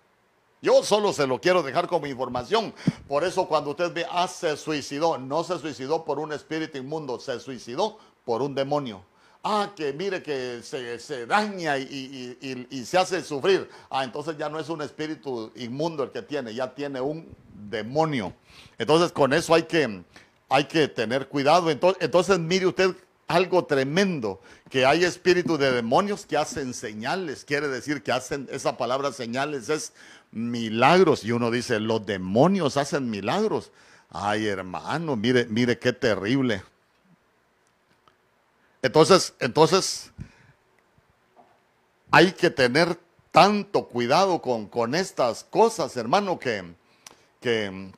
[0.61, 2.73] Yo solo se lo quiero dejar como información.
[3.07, 7.19] Por eso cuando usted ve, ah, se suicidó, no se suicidó por un espíritu inmundo,
[7.19, 9.03] se suicidó por un demonio.
[9.47, 13.69] Ah, que mire que se, daña y, se hace sufrir.
[13.91, 18.33] Ah, entonces ya no es un espíritu inmundo el que tiene, ya tiene un demonio.
[18.79, 20.01] Entonces con eso hay que,
[20.49, 21.69] hay que tener cuidado.
[21.69, 22.95] Entonces, entonces mire usted
[23.27, 28.77] algo tremendo, que hay espíritus de demonios que hacen señales, quiere decir que hacen, esa
[28.77, 29.93] palabra señales es
[30.31, 31.23] milagros.
[31.23, 33.71] Y uno dice, los demonios hacen milagros.
[34.09, 36.63] Ay, hermano, mire, mire qué terrible.
[38.85, 40.11] Entonces, entonces,
[42.11, 42.99] hay que tener
[43.31, 46.63] tanto cuidado con, con estas cosas, hermano, que,
[47.41, 47.91] que,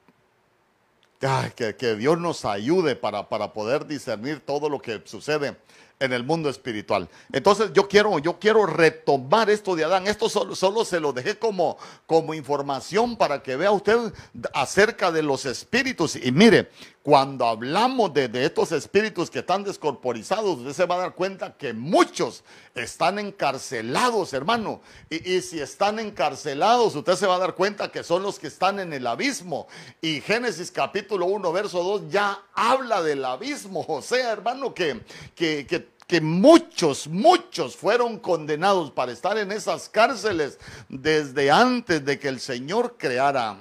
[1.77, 5.57] que, Dios nos ayude para, para poder discernir todo lo que sucede
[5.99, 7.09] en el mundo espiritual.
[7.31, 10.07] Entonces yo quiero, yo quiero retomar esto de Adán.
[10.07, 14.13] Esto solo, solo, se lo dejé como, como información para que vea usted
[14.53, 16.15] acerca de los espíritus.
[16.15, 16.69] Y mire,
[17.07, 21.71] cuando hablamos de, estos espíritus que están descorporizados, usted se va a dar cuenta que
[21.71, 22.43] muchos
[22.75, 24.81] están encarcelados, hermano.
[25.09, 28.81] Y, si están encarcelados, usted se va a dar cuenta que son los que están
[28.81, 29.69] en el abismo.
[30.01, 33.85] Y Génesis capítulo 1, verso 2 ya habla del abismo.
[33.87, 34.99] O sea, hermano, que,
[35.33, 42.19] que, que que muchos, muchos fueron condenados para estar en esas cárceles desde antes de
[42.19, 43.57] que el Señor creara,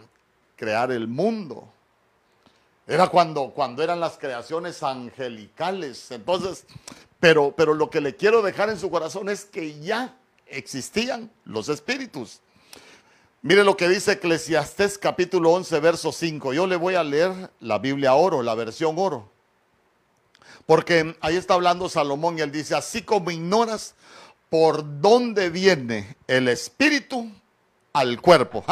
[0.57, 1.73] creara el mundo.
[2.87, 6.11] Era cuando, cuando eran las creaciones angelicales.
[6.12, 6.66] Entonces,
[7.18, 11.68] pero, pero lo que le quiero dejar en su corazón es que ya existían los
[11.68, 12.40] espíritus.
[13.42, 16.53] Mire lo que dice Eclesiastés capítulo 11, verso 5.
[16.53, 19.31] Yo le voy a leer la Biblia oro, la versión oro.
[20.64, 23.94] Porque ahí está hablando Salomón y él dice, así como ignoras
[24.49, 27.31] por dónde viene el espíritu
[27.92, 28.64] al cuerpo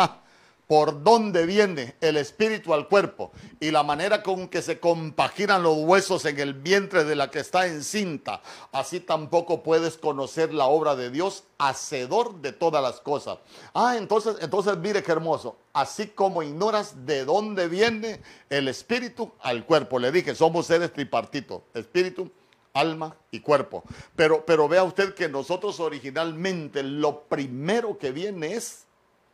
[0.66, 5.76] por dónde viene el espíritu al cuerpo y la manera con que se compaginan los
[5.78, 8.40] huesos en el vientre de la que está encinta,
[8.72, 13.38] así tampoco puedes conocer la obra de Dios, hacedor de todas las cosas.
[13.74, 15.56] Ah, entonces, entonces mire qué hermoso.
[15.72, 19.98] Así como ignoras de dónde viene el espíritu al cuerpo.
[19.98, 22.30] Le dije, somos seres tripartitos, espíritu,
[22.72, 23.84] alma y cuerpo.
[24.16, 28.84] Pero, pero vea usted que nosotros originalmente lo primero que viene es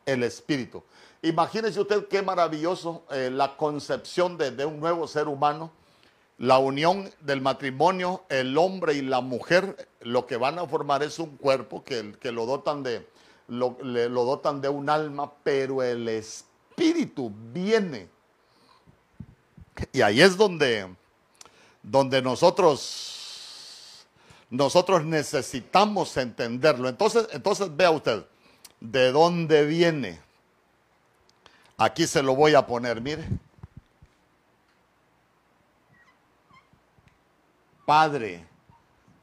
[0.07, 0.85] el espíritu.
[1.23, 5.71] Imagínese usted qué maravilloso eh, la concepción de, un nuevo ser humano,
[6.39, 11.19] la unión del matrimonio, el hombre y la mujer, lo que van a formar es
[11.19, 13.07] un cuerpo que, que lo, dotan de,
[13.49, 18.09] lo, lo dotan de un alma, pero el espíritu viene.
[19.93, 20.89] Y ahí es donde,
[21.83, 24.07] donde nosotros,
[24.49, 26.89] nosotros necesitamos entenderlo.
[26.89, 28.25] Entonces, entonces vea usted,
[28.81, 30.30] ¿de dónde viene?
[31.81, 33.27] Aquí se lo voy a poner, mire.
[37.87, 38.47] Padre,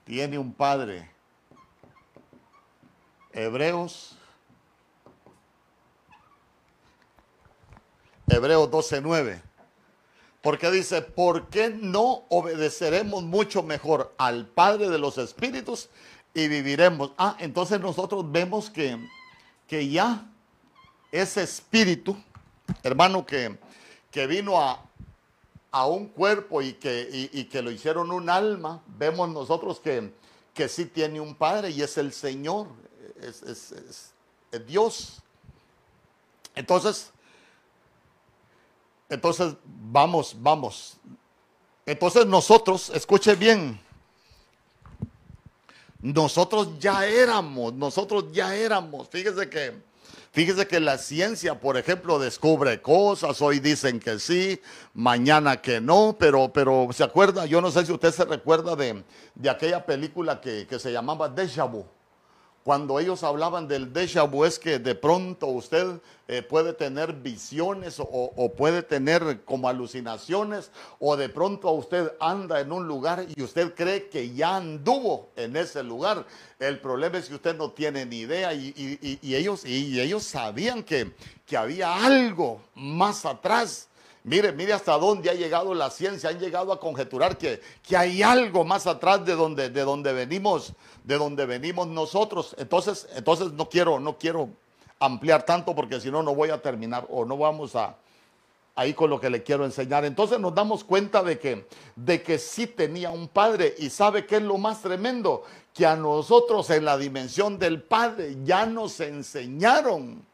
[0.03, 1.07] tiene un padre.
[3.31, 4.17] Hebreos.
[8.25, 9.39] Hebreos 12:9.
[10.41, 15.89] Porque dice, ¿por qué no obedeceremos mucho mejor al Padre de los Espíritus
[16.33, 17.11] y viviremos?
[17.19, 18.97] Ah, entonces nosotros vemos que,
[19.67, 20.25] que ya
[21.11, 22.17] ese espíritu
[22.84, 23.58] hermano, que,
[24.12, 24.84] que vino a,
[25.86, 30.12] un cuerpo y que, que lo hicieron un alma, vemos nosotros que,
[30.53, 32.67] que sí tiene un Padre y es el Señor,
[33.21, 34.13] es, es,
[34.65, 35.21] Dios.
[36.56, 37.12] Entonces,
[39.08, 40.97] entonces, vamos, vamos.
[41.86, 43.80] Entonces nosotros, escuche bien,
[46.01, 49.87] nosotros ya éramos, nosotros ya éramos, fíjese que
[50.38, 54.62] Fíjese que la ciencia, por ejemplo, descubre cosas, hoy dicen que sí,
[54.93, 57.47] mañana que no, pero, pero ¿se acuerda?
[57.47, 61.28] Yo no sé si usted se recuerda de, de aquella película que, que se llamaba
[61.28, 61.88] Deja Vu
[62.67, 67.95] cuando ellos hablaban del déjà vu es que de pronto usted eh, puede tener visiones
[67.97, 73.73] o, puede tener como alucinaciones o de pronto usted anda en un lugar y usted
[73.73, 76.25] cree que ya anduvo en ese lugar.
[76.60, 78.73] El problema es que usted no tiene ni idea y,
[79.23, 81.13] ellos, y ellos sabían que,
[81.45, 83.88] que había algo más atrás.
[84.27, 88.21] Mire, mire hasta dónde ha llegado la ciencia, han llegado a conjeturar que, que hay
[88.21, 90.73] algo más atrás de donde, de donde venimos,
[91.07, 92.53] de donde venimos nosotros.
[92.59, 94.49] Entonces, entonces no quiero, no quiero
[94.99, 97.95] ampliar tanto porque si no, no voy a terminar o no vamos a,
[98.75, 100.03] ahí con lo que le quiero enseñar.
[100.03, 101.65] Entonces nos damos cuenta de que,
[101.95, 105.43] de que sí tenía un padre y sabe qué es lo más tremendo,
[105.73, 110.25] que a nosotros en la dimensión del padre ya nos enseñaron.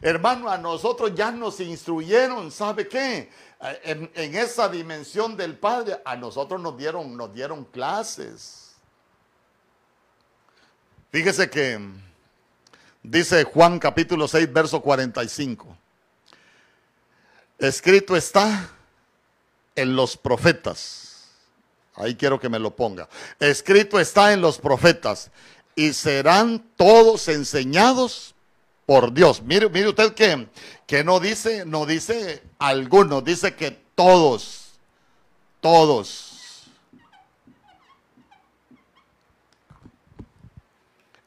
[0.00, 3.30] Hermano, a nosotros ya nos instruyeron, ¿sabe qué?
[3.84, 8.67] En, en, esa dimensión del Padre, a nosotros nos dieron, nos dieron clases.
[11.10, 11.80] Fíjese que
[13.02, 15.76] dice Juan capítulo 6, verso 45.
[17.58, 18.70] Escrito está
[19.74, 21.28] en los profetas.
[21.94, 23.08] Ahí quiero que me lo ponga.
[23.40, 25.30] Escrito está en los profetas.
[25.74, 28.34] Y serán todos enseñados
[28.84, 29.42] por Dios.
[29.42, 30.48] Mire, mire usted que,
[30.86, 34.72] que no dice, no dice algunos, dice que todos,
[35.60, 36.37] todos.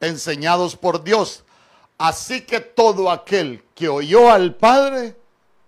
[0.01, 1.43] Enseñados por Dios.
[1.97, 5.15] Así que todo aquel que oyó al Padre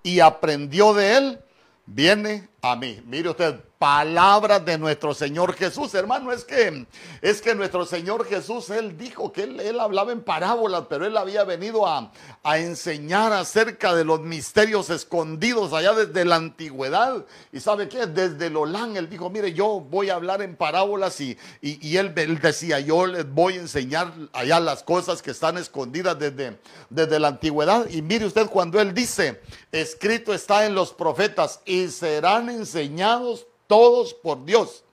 [0.02, 1.40] y aprendió de él,
[1.86, 2.98] viene a mí.
[3.06, 6.88] Mire usted, palabras de nuestro Señor Jesús, hermano, es que
[7.22, 11.44] es que nuestro Señor Jesús él dijo que él, hablaba en parábolas, pero él había
[11.44, 17.26] venido a, a, enseñar acerca de los misterios escondidos allá desde la antigüedad.
[17.52, 21.38] Y sabe qué, desde Lolán él dijo, mire, yo voy a hablar en parábolas y,
[21.60, 26.18] y, él, él, decía, yo les voy a enseñar allá las cosas que están escondidas
[26.18, 26.58] desde,
[26.90, 27.90] desde la antigüedad.
[27.90, 29.42] Y mire usted cuando él dice,
[29.74, 34.84] escrito está en los profetas y serán enseñados todos por Dios.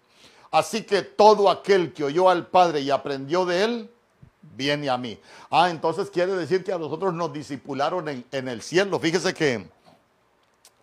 [0.51, 3.91] Así que todo aquel que oyó al Padre y aprendió de él,
[4.57, 5.19] viene a mí.
[5.51, 8.99] Ah, entonces quiere decir que a nosotros nos disipularon en, el cielo.
[8.99, 9.69] Fíjese que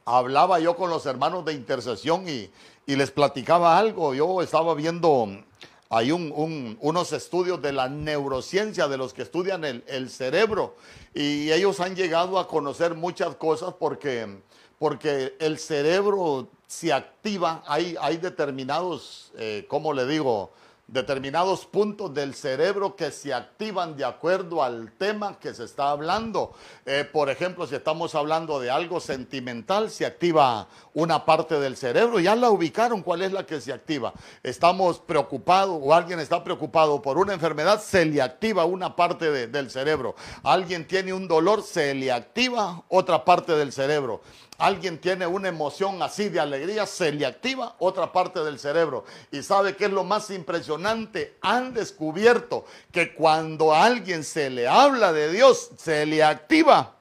[0.06, 2.50] hablaba yo con los hermanos de intercesión y,
[2.86, 4.14] les platicaba algo.
[4.14, 5.28] Yo estaba viendo
[5.90, 10.76] hay unos estudios de la neurociencia de los que estudian el, el, cerebro
[11.14, 14.42] y ellos han llegado a conocer muchas cosas porque,
[14.80, 20.52] porque el cerebro se activa, hay, hay determinados, eh, ¿cómo le digo?
[20.88, 26.54] determinados puntos del cerebro que se activan de acuerdo al tema que se está hablando.
[26.86, 32.20] Eh, por ejemplo, si estamos hablando de algo sentimental, se activa una parte del cerebro.
[32.20, 34.14] Ya la ubicaron, ¿cuál es la que se activa?
[34.42, 39.70] Estamos preocupados o alguien está preocupado por una enfermedad, se le activa una parte del
[39.70, 40.16] cerebro.
[40.44, 44.22] Alguien tiene un dolor, se le activa otra parte del cerebro
[44.58, 49.06] alguien tiene una emoción así de alegría, se le activa otra parte del cerebro.
[49.32, 54.68] Y sabe qué es lo más impresionante, han descubierto que cuando a alguien se le
[54.68, 56.94] habla de Dios, se le activa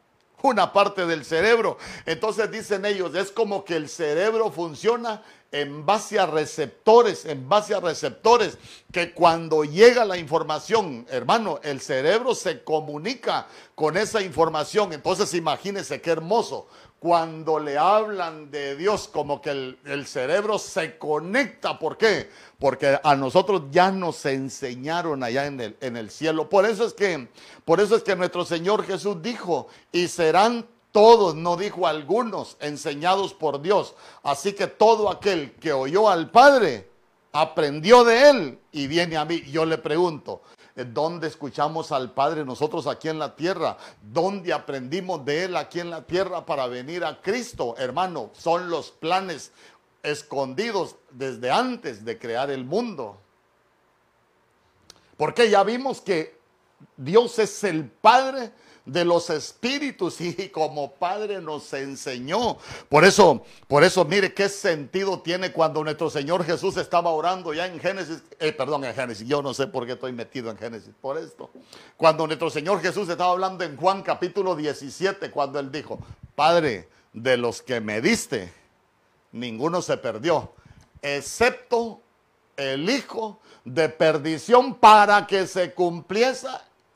[0.42, 1.78] una parte del cerebro.
[2.04, 7.74] Entonces dicen ellos, es como que el cerebro funciona en base a receptores, en base
[7.74, 8.58] a receptores,
[8.92, 14.92] que cuando llega la información, hermano, el cerebro se comunica con esa información.
[14.92, 16.68] Entonces imagínense qué hermoso
[17.06, 21.78] cuando le hablan de Dios, como que el, cerebro se conecta.
[21.78, 22.28] ¿Por qué?
[22.58, 26.48] Porque a nosotros ya nos enseñaron allá en el, en el cielo.
[26.48, 27.28] Por eso es que,
[27.64, 33.34] por eso es que nuestro Señor Jesús dijo, y serán todos, no dijo algunos, enseñados
[33.34, 33.94] por Dios.
[34.24, 36.88] Así que todo aquel que oyó al Padre,
[37.30, 39.42] aprendió de él y viene a mí.
[39.42, 40.42] Yo le pregunto,
[40.76, 43.78] ¿Dónde escuchamos al Padre nosotros aquí en la tierra?
[44.02, 47.74] ¿Dónde aprendimos de Él aquí en la tierra para venir a Cristo?
[47.78, 49.52] Hermano, son los planes
[50.02, 53.18] escondidos desde antes de crear el mundo.
[55.16, 56.38] Porque ya vimos que
[56.96, 58.52] Dios es el Padre
[58.86, 62.56] de los espíritus y como Padre nos enseñó.
[62.88, 67.66] Por eso, por eso mire qué sentido tiene cuando nuestro Señor Jesús estaba orando ya
[67.66, 70.94] en Génesis, eh, perdón, en Génesis, yo no sé por qué estoy metido en Génesis,
[71.00, 71.50] por esto.
[71.96, 75.98] Cuando nuestro Señor Jesús estaba hablando en Juan capítulo 17, cuando él dijo,
[76.34, 78.52] Padre, de los que me diste,
[79.32, 80.52] ninguno se perdió,
[81.02, 82.00] excepto
[82.56, 86.46] el Hijo de perdición para que se cumpliese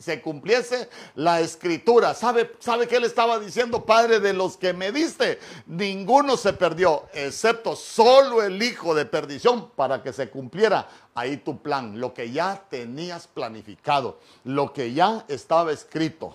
[0.01, 2.15] se cumpliese la escritura.
[2.15, 5.39] ¿Sabe, ¿Sabe qué le estaba diciendo, Padre, de los que me diste?
[5.67, 11.61] Ninguno se perdió, excepto solo el hijo de perdición para que se cumpliera ahí tu
[11.61, 16.35] plan, lo que ya tenías planificado, lo que ya estaba escrito.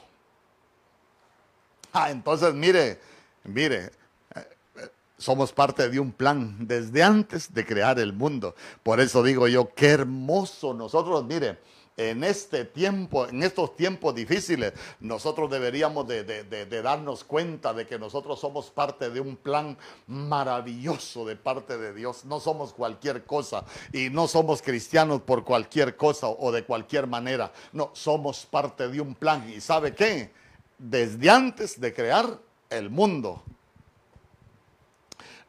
[1.91, 2.99] Ah, entonces mire,
[3.45, 3.91] mire,
[4.36, 8.53] eh, somos parte de un plan desde antes de crear el mundo.
[8.84, 11.57] Por eso digo yo, qué hermoso nosotros, mire,
[11.98, 18.39] en este tiempo, en estos tiempos difíciles, nosotros deberíamos de, darnos cuenta de que nosotros
[18.39, 19.78] somos parte de un plan
[20.08, 22.26] maravilloso de parte de Dios.
[22.26, 27.52] No somos cualquier cosa y no somos cristianos por cualquier cosa o de cualquier manera.
[27.72, 29.50] No, somos parte de un plan.
[29.50, 30.32] ¿Y sabe qué?
[30.78, 32.39] desde antes de crear
[32.70, 33.43] el mundo.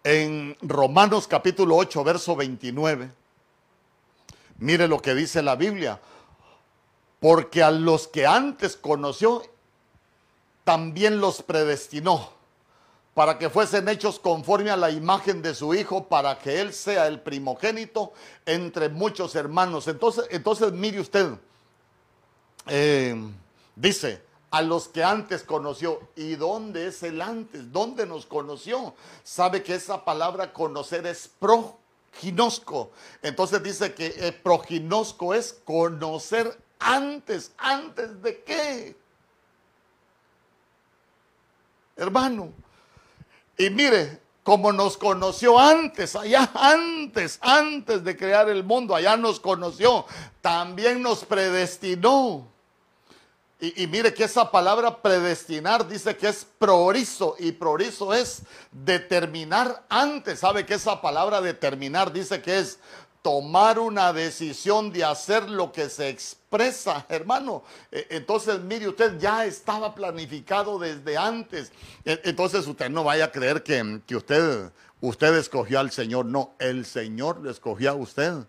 [0.05, 3.11] En Romanos capítulo 8, verso 29,
[4.59, 6.01] mire lo que dice la Biblia.
[7.27, 9.43] Porque a los que antes conoció,
[10.63, 12.31] también los predestinó
[13.15, 17.09] para que fuesen hechos conforme a la imagen de su Hijo, para que Él sea
[17.09, 18.13] el primogénito
[18.45, 19.89] entre muchos hermanos.
[19.89, 21.33] Entonces, entonces mire usted,
[22.69, 23.21] eh,
[23.75, 24.23] dice,
[24.53, 25.99] a los que antes conoció.
[26.15, 27.73] ¿Y dónde es el antes?
[27.73, 28.95] ¿Dónde nos conoció?
[29.25, 32.93] Sabe que esa palabra conocer es proginosco.
[33.21, 37.53] Entonces dice que eh, proginosco es conocer antes.
[37.59, 38.97] ¿Antes de qué?
[41.97, 42.53] Hermano,
[43.57, 49.41] y mire, como nos conoció antes, allá antes, antes de crear el mundo, allá nos
[49.41, 50.05] conoció,
[50.41, 52.47] también nos predestinó.
[53.59, 60.41] Y, mire que esa palabra predestinar dice que es prorizo y prorizo es determinar antes.
[60.41, 62.79] ¿Sabe que esa palabra determinar dice que es
[63.27, 67.65] tomar una decisión de hacer lo que se expresa, hermano.
[67.91, 71.73] E, entonces, mire, usted ya estaba planificado desde antes.
[72.05, 74.71] E, entonces, usted no vaya a creer que, que usted,
[75.01, 76.27] usted escogió al Señor.
[76.27, 78.47] No, el Señor le escogió a usted.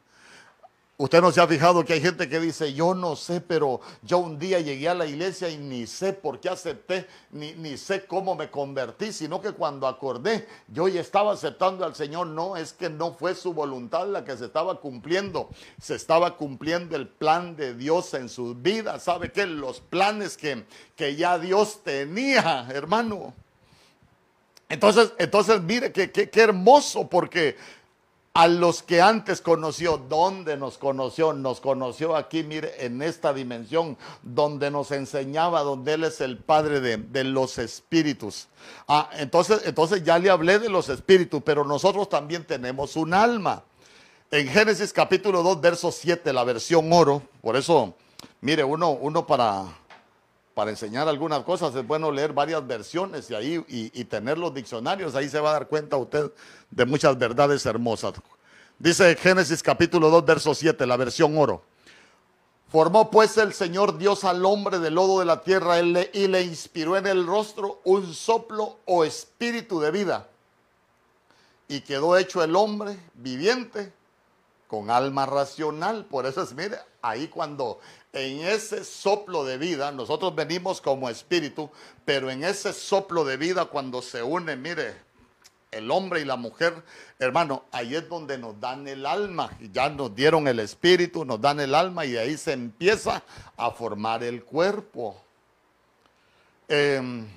[0.99, 4.17] Usted no se ha fijado que hay gente que dice, yo no sé, pero yo
[4.17, 8.07] un día llegué a la iglesia y ni sé por qué acepté, ni, ni sé
[8.07, 12.25] cómo me convertí, sino que cuando acordé, yo ya estaba aceptando al Señor.
[12.25, 16.95] No, es que no fue su voluntad la que se estaba cumpliendo, se estaba cumpliendo
[16.95, 19.03] el plan de Dios en sus vidas.
[19.03, 19.45] ¿Sabe qué?
[19.45, 23.35] Los planes que, que ya Dios tenía, hermano.
[24.67, 27.55] Entonces, entonces mire qué, qué, qué hermoso, porque
[28.37, 29.97] a los que antes conoció.
[29.97, 31.33] ¿Dónde nos conoció?
[31.33, 36.79] Nos conoció aquí, mire, en esta dimensión, donde nos enseñaba, donde Él es el Padre
[36.79, 38.47] de, los espíritus.
[38.87, 43.63] Ah, entonces, entonces ya le hablé de los espíritus, pero nosotros también tenemos un alma.
[44.29, 47.95] En Génesis capítulo 2, verso 7, la versión oro, por eso,
[48.41, 49.65] mire, uno, uno para,
[50.57, 55.13] para enseñar algunas cosas es bueno leer varias versiones y ahí y, tener los diccionarios,
[55.13, 56.31] ahí se va a dar cuenta usted
[56.71, 58.15] de muchas verdades hermosas.
[58.79, 61.61] Dice Génesis capítulo 2, verso 7, la versión oro.
[62.69, 66.97] Formó pues el Señor Dios al hombre del lodo de la tierra y le inspiró
[66.97, 70.27] en el rostro un soplo o espíritu de vida.
[71.67, 73.93] Y quedó hecho el hombre viviente
[74.67, 76.05] con alma racional.
[76.05, 77.79] Por eso es, mire, ahí cuando
[78.13, 81.69] en ese soplo de vida, nosotros venimos como espíritu,
[82.05, 84.95] pero en ese soplo de vida cuando se une, mire,
[85.71, 86.83] el hombre y la mujer,
[87.19, 89.51] hermano, ahí es donde nos dan el alma.
[89.73, 93.23] Ya nos dieron el espíritu, nos dan el alma y ahí se empieza
[93.55, 95.21] a formar el cuerpo.
[96.69, 97.27] Em,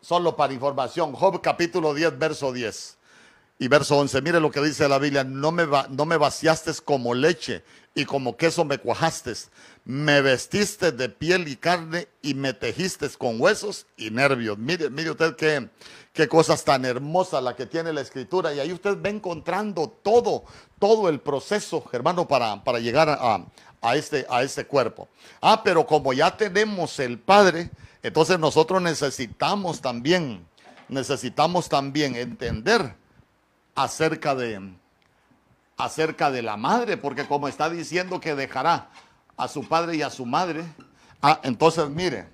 [0.00, 2.99] solo para información, Job capítulo 10, verso 10
[3.60, 4.22] y verso 11.
[4.22, 7.62] Mire lo que dice la Biblia, no me, no me vaciaste como leche
[7.94, 9.34] y como queso me cuajaste.
[9.84, 14.56] Me vestiste de piel y carne y me tejiste con huesos y nervios.
[14.56, 15.68] Mire, mire usted qué,
[16.14, 18.54] qué cosas tan hermosas la que tiene la escritura.
[18.54, 20.44] Y ahí usted va encontrando todo,
[20.78, 23.44] todo el proceso, hermano, para, para llegar a,
[23.82, 25.06] a, este, a este cuerpo.
[25.42, 27.70] Ah, pero como ya tenemos el Padre,
[28.02, 30.46] entonces nosotros necesitamos también,
[30.88, 32.98] necesitamos también entender
[33.74, 34.72] acerca de,
[35.76, 38.90] acerca de la madre, porque como está diciendo que dejará
[39.36, 40.64] a su padre y a su madre,
[41.22, 42.28] ah, entonces mire,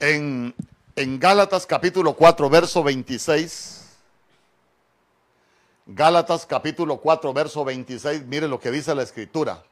[0.00, 0.54] en,
[0.94, 3.86] en Gálatas capítulo 4, verso 26,
[5.86, 9.62] Gálatas capítulo 4, verso 26, mire lo que dice la escritura.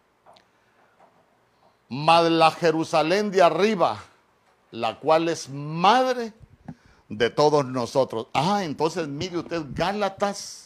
[1.88, 3.98] Mas la Jerusalén de arriba,
[4.70, 6.32] la cual es madre
[7.08, 8.28] de todos nosotros.
[8.32, 10.64] Ah, entonces mire usted Gálatas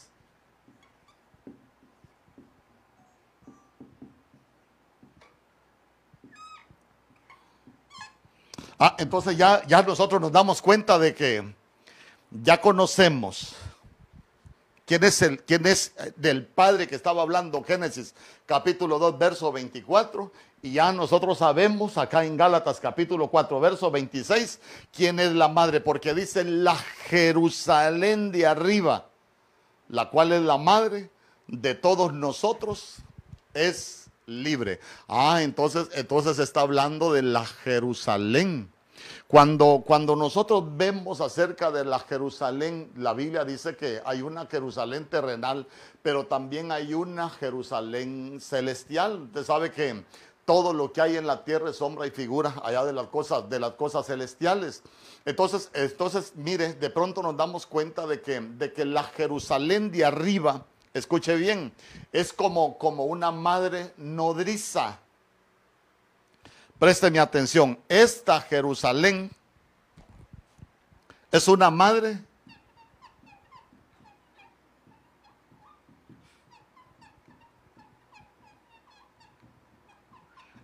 [8.80, 11.42] Ah, entonces ya, ya nosotros nos damos cuenta de que
[12.30, 13.56] ya conocemos
[14.86, 18.14] quién es, el, quién es eh, del Padre que estaba hablando, Génesis
[18.46, 20.30] capítulo 2, verso 24,
[20.60, 24.60] y ya nosotros sabemos acá en Gálatas capítulo 4, verso 26,
[24.92, 29.06] quién es la madre, porque dice la Jerusalén de arriba,
[29.88, 31.10] la cual es la madre
[31.46, 32.96] de todos nosotros,
[33.54, 34.80] es libre.
[35.06, 38.70] Ah, entonces, entonces está hablando de la Jerusalén.
[39.28, 45.04] Cuando, cuando nosotros vemos acerca de la Jerusalén, la Biblia dice que hay una Jerusalén
[45.04, 45.66] terrenal,
[46.02, 49.24] pero también hay una Jerusalén celestial.
[49.24, 50.02] Usted sabe que
[50.48, 53.50] todo lo que hay en la tierra es sombra y figura allá de las cosas,
[53.50, 54.82] de las cosas celestiales.
[55.26, 60.06] Entonces, entonces, mire, de pronto nos damos cuenta de que, de que la Jerusalén de
[60.06, 61.70] arriba, escuche bien,
[62.14, 64.98] es como, como una madre nodriza.
[66.78, 69.30] Présteme atención, esta Jerusalén
[71.30, 72.24] es una madre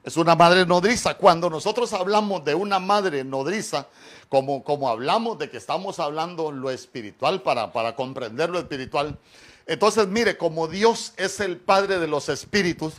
[0.05, 1.15] Es una madre nodriza.
[1.15, 3.89] Cuando nosotros hablamos de una madre nodriza,
[4.29, 9.19] como, como hablamos de que estamos hablando lo espiritual para, para comprender lo espiritual,
[9.67, 12.95] entonces mire, como Dios es el Padre de los espíritus,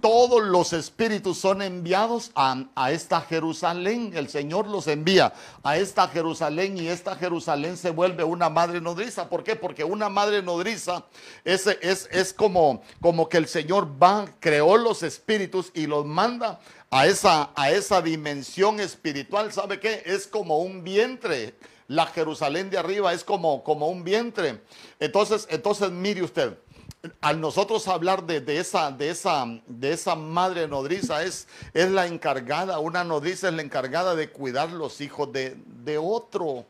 [0.00, 4.12] todos los espíritus son enviados a, esta Jerusalén.
[4.14, 5.32] El Señor los envía
[5.62, 9.28] a esta Jerusalén y esta Jerusalén se vuelve una madre nodriza.
[9.28, 9.56] ¿Por qué?
[9.56, 11.04] Porque una madre nodriza
[11.44, 16.60] es, es, es como, como que el Señor va, creó los espíritus y los manda
[16.90, 19.52] a esa, a esa dimensión espiritual.
[19.52, 20.02] ¿Sabe qué?
[20.04, 21.54] Es como un vientre.
[21.88, 24.60] La Jerusalén de arriba es como, como un vientre.
[24.98, 26.58] Entonces, entonces mire usted
[27.20, 32.78] al nosotros hablar de, esa, de, esa, de esa madre nodriza, es, es la encargada,
[32.78, 36.64] una nodriza es la encargada de cuidar los hijos de, otro.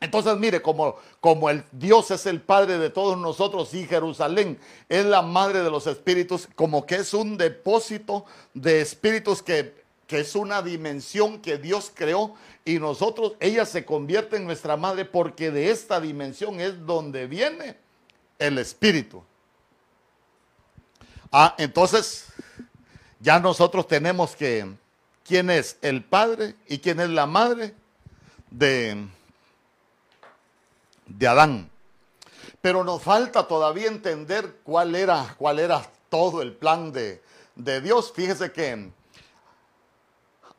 [0.00, 4.58] Entonces, mire, como, como el Dios es el Padre de todos nosotros y Jerusalén
[4.88, 10.20] es la madre de los espíritus, como que es un depósito de espíritus que, que
[10.20, 12.34] es una dimensión que Dios creó
[12.64, 17.81] y nosotros, ella se convierte en nuestra madre porque de esta dimensión es donde viene
[18.46, 19.22] el Espíritu.
[21.30, 22.26] Ah, entonces
[23.20, 24.70] ya nosotros tenemos que,
[25.24, 27.74] ¿quién es el Padre y quién es la Madre
[28.50, 29.06] de,
[31.06, 31.70] de Adán?
[32.60, 37.22] Pero nos falta todavía entender cuál era, cuál era todo el plan de,
[37.54, 38.12] de Dios.
[38.14, 38.90] Fíjese que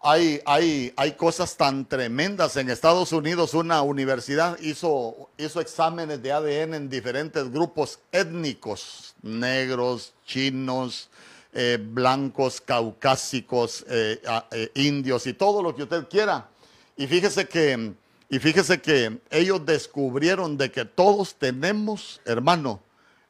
[0.04, 2.58] hay, hay, hay, cosas tan tremendas.
[2.58, 10.14] En Estados Unidos una universidad hizo, hizo exámenes de ADN en diferentes grupos étnicos, negros,
[10.26, 11.10] chinos,
[11.54, 16.50] eh, blancos, caucásicos, eh, eh, indios y todo lo que usted quiera.
[16.98, 17.94] Y fíjese que,
[18.30, 22.82] y fíjese que ellos descubrieron de que todos tenemos, hermano,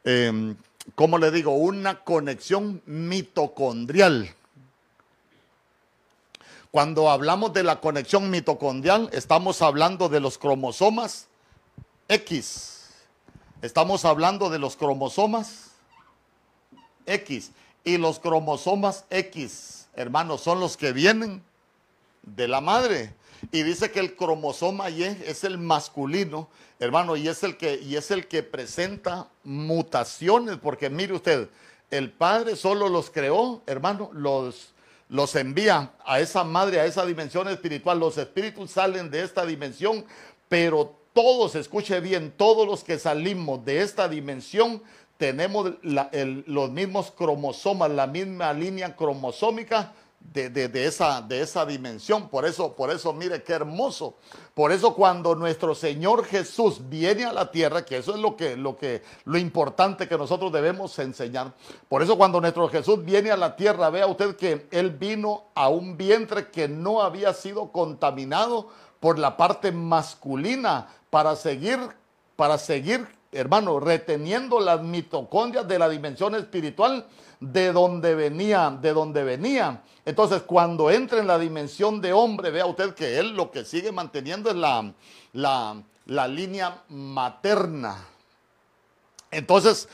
[0.03, 0.55] em,
[0.95, 1.55] ¿cómo le digo?
[1.55, 4.33] Una conexión mitocondrial
[6.73, 11.27] cuando hablamos de la conexión mitocondrial, estamos hablando de los cromosomas
[12.07, 12.89] X.
[13.61, 15.69] Estamos hablando de los cromosomas
[17.05, 17.51] X.
[17.83, 21.43] Y los cromosomas X, hermanos, son los que vienen
[22.23, 23.13] de la madre.
[23.51, 26.49] Y dice que el cromosoma Y es el masculino,
[26.79, 31.49] hermano, y es el que, y es el que presenta mutaciones, porque mire usted,
[31.91, 34.72] el Padre solo los creó, hermano, los
[35.13, 37.99] los envía a esa madre, a esa dimensión espiritual.
[37.99, 40.03] Los espíritus salen de esta dimensión,
[40.49, 44.81] pero todos, escuche bien, todos los que salimos de esta dimensión
[45.17, 49.93] tenemos los mismos cromosomas, la misma línea cromosómica
[50.33, 52.29] de, esa, de esa dimensión.
[52.29, 54.15] Por eso, por eso, mire qué hermoso.
[54.53, 58.57] Por eso cuando nuestro Señor Jesús viene a la tierra, que eso es lo que,
[58.57, 61.53] lo que, lo importante que nosotros debemos enseñar.
[61.87, 65.69] Por eso cuando nuestro Jesús viene a la tierra, vea usted que Él vino a
[65.69, 68.69] un vientre que no había sido contaminado
[68.99, 71.77] por la parte masculina para seguir,
[72.35, 77.05] para seguir, hermano, reteniendo las mitocondrias de la dimensión espiritual
[77.51, 79.83] de donde venía, de donde venía.
[80.05, 83.91] Entonces, cuando entra en la dimensión de hombre, vea usted que él lo que sigue
[83.91, 84.93] manteniendo es la,
[85.33, 88.07] la, la línea materna.
[89.29, 89.89] Entonces,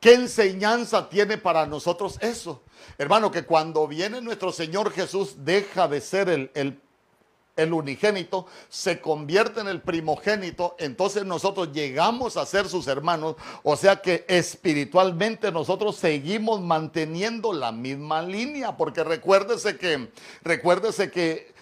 [0.00, 2.62] ¿qué enseñanza tiene para nosotros eso?
[2.96, 6.80] Hermano, que cuando viene nuestro Señor Jesús deja de ser el, el
[7.56, 13.76] el unigénito, se convierte en el primogénito, entonces nosotros llegamos a ser sus hermanos, o
[13.76, 20.10] sea que espiritualmente nosotros seguimos manteniendo la misma línea, porque recuérdese que,
[20.42, 21.54] recuérdese que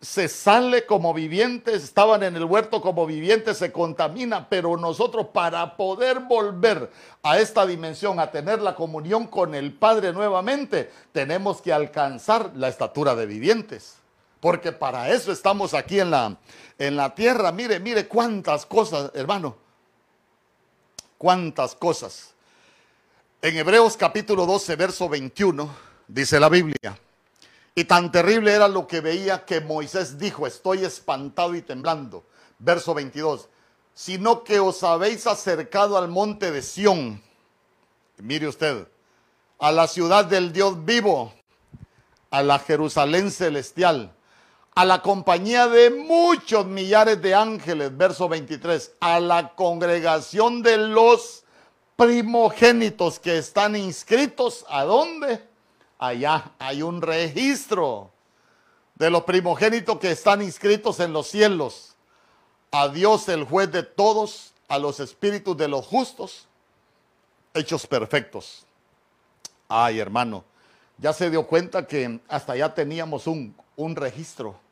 [0.00, 5.76] se sale como vivientes, estaban en el huerto como vivientes, se contamina, pero nosotros para
[5.76, 6.90] poder volver
[7.22, 12.68] a esta dimensión, a tener la comunión con el Padre nuevamente, tenemos que alcanzar la
[12.68, 13.99] estatura de vivientes
[14.40, 16.36] porque para eso estamos aquí en la,
[16.78, 17.52] en la tierra.
[17.52, 19.56] Mire, mire cuántas cosas, hermano,
[21.18, 22.34] cuántas cosas.
[23.42, 25.74] En Hebreos capítulo 12, verso 21,
[26.08, 26.98] dice la Biblia,
[27.74, 32.24] y tan terrible era lo que veía que Moisés dijo, estoy espantado y temblando.
[32.58, 33.48] Verso 22,
[33.94, 37.22] sino que os habéis acercado al monte de Sión.
[38.18, 38.86] Mire usted,
[39.58, 41.32] a la ciudad del Dios vivo,
[42.30, 44.14] a la Jerusalén celestial,
[44.80, 51.44] a la compañía de muchos millares de ángeles, verso 23, a la congregación de los
[51.96, 55.46] primogénitos que están inscritos, ¿a dónde?
[55.98, 58.10] Allá hay un registro
[58.94, 61.94] de los primogénitos que están inscritos en los cielos.
[62.70, 66.48] A Dios el juez de todos, a los espíritus de los justos,
[67.52, 68.64] hechos perfectos.
[69.68, 70.42] Ay, hermano,
[70.96, 74.69] ya se dio cuenta que hasta ya teníamos un, un registro.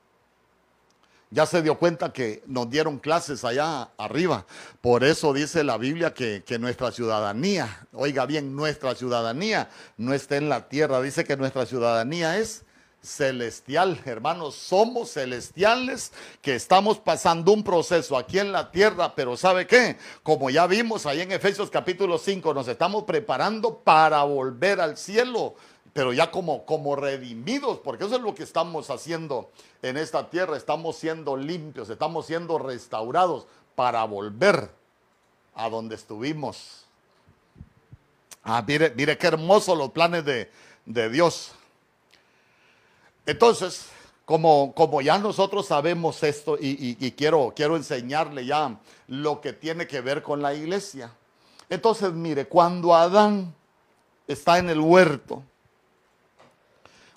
[1.30, 4.46] Ya se dio cuenta que nos dieron clases allá arriba.
[4.80, 10.36] Por eso dice la Biblia que, que, nuestra ciudadanía, oiga bien, nuestra ciudadanía no está
[10.36, 11.02] en la tierra.
[11.02, 12.64] Dice que nuestra ciudadanía es
[13.02, 16.12] celestial, hermanos, somos celestiales
[16.42, 19.96] que estamos pasando un proceso aquí en la tierra, pero ¿sabe qué?
[20.22, 25.54] Como ya vimos ahí en Efesios capítulo 5, nos estamos preparando para volver al cielo,
[25.98, 29.50] pero ya como, como redimidos, porque eso es lo que estamos haciendo
[29.82, 34.70] en esta tierra, estamos siendo limpios, estamos siendo restaurados para volver
[35.56, 36.84] a donde estuvimos.
[38.44, 40.48] Ah, mire, mire qué hermosos los planes de,
[40.86, 41.50] de Dios.
[43.26, 43.88] Entonces,
[44.24, 48.78] como, como ya nosotros sabemos esto y, y, quiero, quiero enseñarle ya
[49.08, 51.10] lo que tiene que ver con la iglesia.
[51.68, 53.52] Entonces, mire, cuando Adán
[54.28, 55.42] está en el huerto,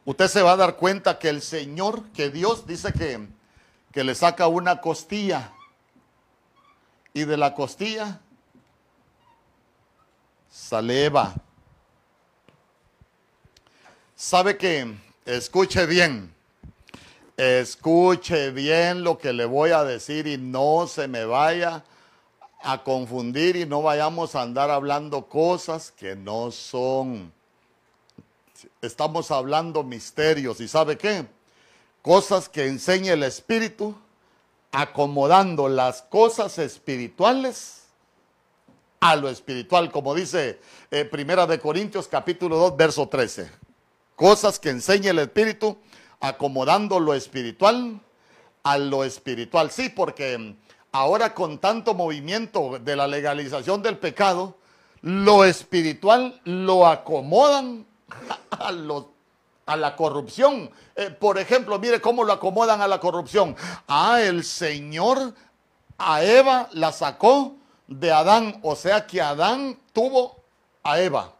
[0.06, 3.28] usted se va a dar cuenta que el Señor, que Dios dice que,
[3.92, 5.54] que le saca una costilla
[7.14, 8.20] y de la costilla
[10.50, 11.34] sale Eva.
[14.16, 14.96] ¿Sabe que
[15.26, 16.34] Escuche bien.
[17.38, 21.84] Escuche bien lo que le voy a decir y no se me vaya
[22.64, 27.32] a confundir y no vayamos a andar hablando cosas que no son.
[28.82, 31.26] Estamos hablando misterios y ¿sabe qué?
[32.02, 33.96] Cosas que enseña el Espíritu,
[34.72, 37.84] acomodando las cosas espirituales
[39.00, 40.60] a lo espiritual, como dice
[40.92, 43.62] eh, Primera de Corintios capítulo 2, verso 13
[44.22, 45.80] cosas que enseña el Espíritu,
[46.20, 48.00] acomodando lo espiritual
[48.62, 49.72] a lo espiritual.
[49.72, 50.56] Sí, porque
[50.92, 54.58] ahora con tanto movimiento de la legalización del pecado,
[55.02, 57.88] lo espiritual lo acomodan
[59.66, 60.70] a, la corrupción.
[60.96, 63.56] Eh, por ejemplo, mire cómo lo acomodan a la corrupción.
[63.88, 65.34] Ah, el Señor
[65.98, 67.56] a Eva la sacó
[67.88, 70.38] de Adán, o sea que Adán tuvo
[70.84, 71.34] a Eva.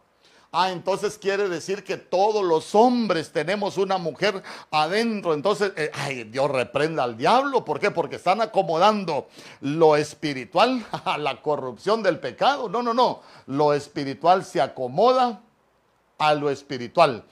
[0.54, 5.32] Ah, entonces quiere decir que todos los hombres tenemos una mujer adentro.
[5.32, 7.64] Entonces, eh, ay, Dios reprenda al diablo.
[7.64, 7.90] ¿Por qué?
[7.90, 9.28] Porque están acomodando
[9.62, 12.68] lo espiritual a la corrupción del pecado.
[12.68, 13.22] No, no, no.
[13.46, 15.40] Lo espiritual se acomoda
[16.22, 17.24] a lo espiritual.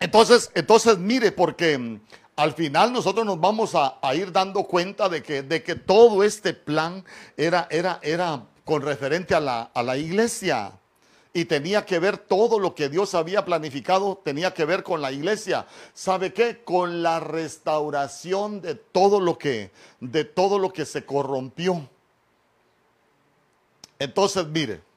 [0.00, 2.00] Entonces, entonces mire, porque mm,
[2.36, 6.54] al final nosotros nos vamos a, ir dando cuenta de que, de que todo este
[6.54, 7.04] plan
[7.36, 10.72] era, era, era con referente a la, a la iglesia
[11.32, 15.12] y tenía que ver todo lo que Dios había planificado, tenía que ver con la
[15.12, 15.66] iglesia.
[15.92, 16.64] ¿Sabe qué?
[16.64, 19.70] Con la restauración de todo lo que
[20.00, 21.88] de todo lo que se corrompió.
[24.00, 24.93] Entonces, mire.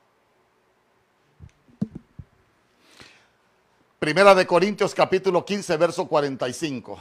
[4.08, 6.98] Primera de Corintios capítulo 15, verso 45.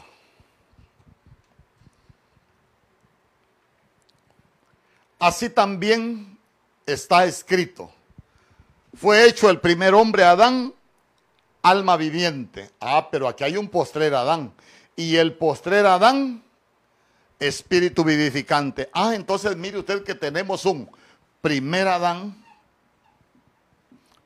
[5.20, 6.36] Así también
[6.84, 7.92] está escrito
[8.92, 10.74] fue hecho el primer hombre Adán,
[11.62, 12.72] alma viviente.
[12.80, 14.52] Ah, pero aquí hay un postrer Adán.
[14.96, 16.42] Y el postrer Adán,
[17.38, 18.90] espíritu vivificante.
[18.92, 20.90] Ah, entonces mire usted que tenemos un
[21.40, 22.44] primer Adán,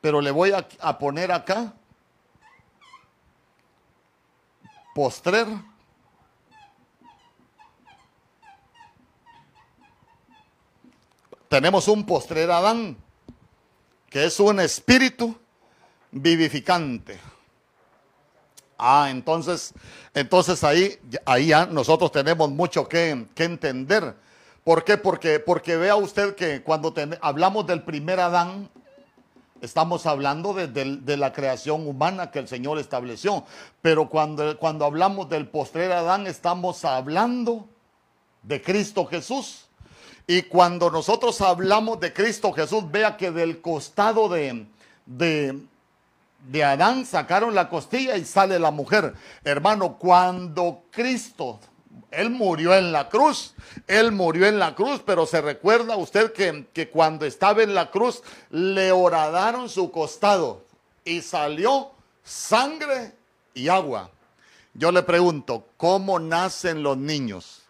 [0.01, 1.75] pero le voy a, a poner acá
[4.95, 5.47] postrer.
[11.49, 12.97] Tenemos un postrer Adán
[14.11, 15.37] que es un espíritu
[16.11, 17.19] vivificante.
[18.77, 19.73] Ah, entonces,
[20.15, 24.17] entonces ahí, ahí ya nosotros tenemos mucho que, entender.
[24.65, 24.97] ¿Por qué?
[24.97, 28.69] Porque, porque vea usted que cuando hablamos del primer Adán,
[29.63, 33.45] estamos hablando de, de, la creación humana que el Señor estableció.
[33.83, 37.67] Pero cuando, cuando hablamos del postrer Adán, estamos hablando
[38.43, 39.67] de Cristo Jesús.
[40.27, 44.65] Y cuando nosotros hablamos de Cristo Jesús, vea que del costado de,
[45.07, 49.15] de, Adán sacaron la costilla y sale la mujer.
[49.43, 51.59] Hermano, cuando Cristo
[52.11, 53.55] él murió en la cruz,
[53.87, 57.91] él murió en la cruz, pero se recuerda usted que, que, cuando estaba en la
[57.91, 60.65] cruz le horadaron su costado.
[61.05, 63.15] y salió sangre
[63.55, 64.11] y agua.
[64.75, 67.63] Yo le pregunto, ¿cómo nacen los niños?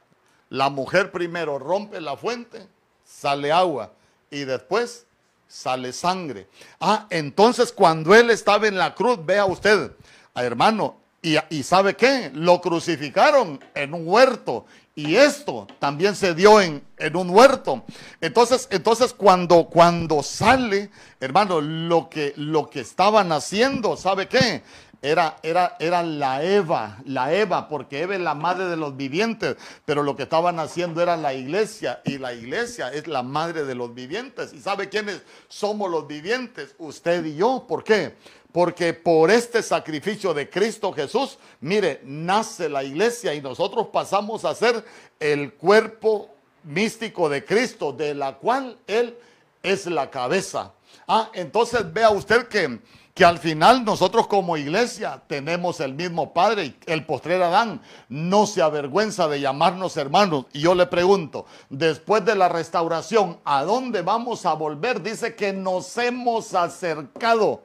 [0.48, 2.66] La mujer primero rompe la fuente,
[3.04, 3.92] sale agua
[4.30, 5.06] y después
[5.48, 6.48] sale sangre.
[6.80, 9.92] Ah, entonces cuando él estaba en la cruz, vea usted,
[10.34, 14.64] hermano, y, sabe qué, lo crucificaron en un huerto
[14.94, 17.84] y esto también se dio en, en un huerto.
[18.20, 20.90] Entonces, entonces cuando, cuando sale,
[21.20, 24.62] hermano, lo que, lo que estaban haciendo, ¿sabe qué?
[25.02, 29.56] Era, era, era, la Eva, la Eva, porque Eva es la madre de los vivientes,
[29.86, 33.74] pero lo que estaban haciendo era la iglesia, y la iglesia es la madre de
[33.74, 34.52] los vivientes.
[34.52, 36.74] ¿Y sabe quiénes somos los vivientes?
[36.78, 37.64] Usted y yo.
[37.66, 38.14] ¿Por qué?
[38.53, 44.55] Porque por este sacrificio de Cristo Jesús, mire, nace la iglesia y nosotros pasamos a
[44.55, 44.84] ser
[45.18, 46.28] el cuerpo
[46.64, 49.16] místico de Cristo, de la cual Él
[49.62, 50.72] es la cabeza.
[51.07, 52.80] Ah, entonces vea usted que
[53.14, 58.62] que al final nosotros como iglesia tenemos el mismo Padre, el postrer Adán no se
[58.62, 60.46] avergüenza de llamarnos hermanos.
[60.53, 65.03] Y yo le pregunto, después de la restauración, ¿a dónde vamos a volver?
[65.03, 67.64] Dice que nos hemos acercado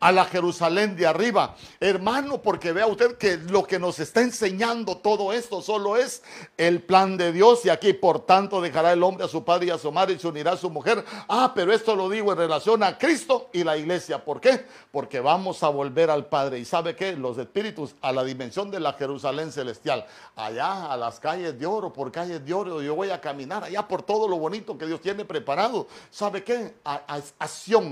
[0.00, 1.54] a la Jerusalén de arriba.
[1.78, 6.22] Hermano, porque vea usted que lo que nos está enseñando todo esto solo es
[6.56, 7.64] el plan de Dios.
[7.66, 10.18] Y aquí, por tanto, dejará el hombre a su padre y a su madre y
[10.18, 11.04] se unirá a su mujer.
[11.28, 14.24] Ah, pero esto lo digo en relación a Cristo y la iglesia.
[14.24, 14.64] ¿Por qué?
[14.90, 16.58] Porque vamos a volver al Padre.
[16.58, 17.12] ¿Y sabe qué?
[17.12, 20.06] Los espíritus a la dimensión de la Jerusalén celestial.
[20.34, 23.86] Allá a las calles de oro, por calles de oro, yo voy a caminar allá
[23.86, 25.86] por todo lo bonito que Dios tiene preparado.
[26.10, 26.74] ¿Sabe qué?
[26.84, 27.20] A, a,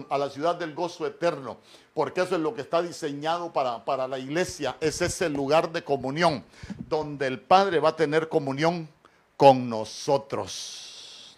[0.09, 1.59] a la ciudad del gozo eterno
[1.99, 5.83] porque eso es lo que está diseñado para, para la iglesia, es ese lugar de
[5.83, 6.45] comunión,
[6.89, 8.89] donde el Padre va a tener comunión
[9.37, 11.37] con nosotros.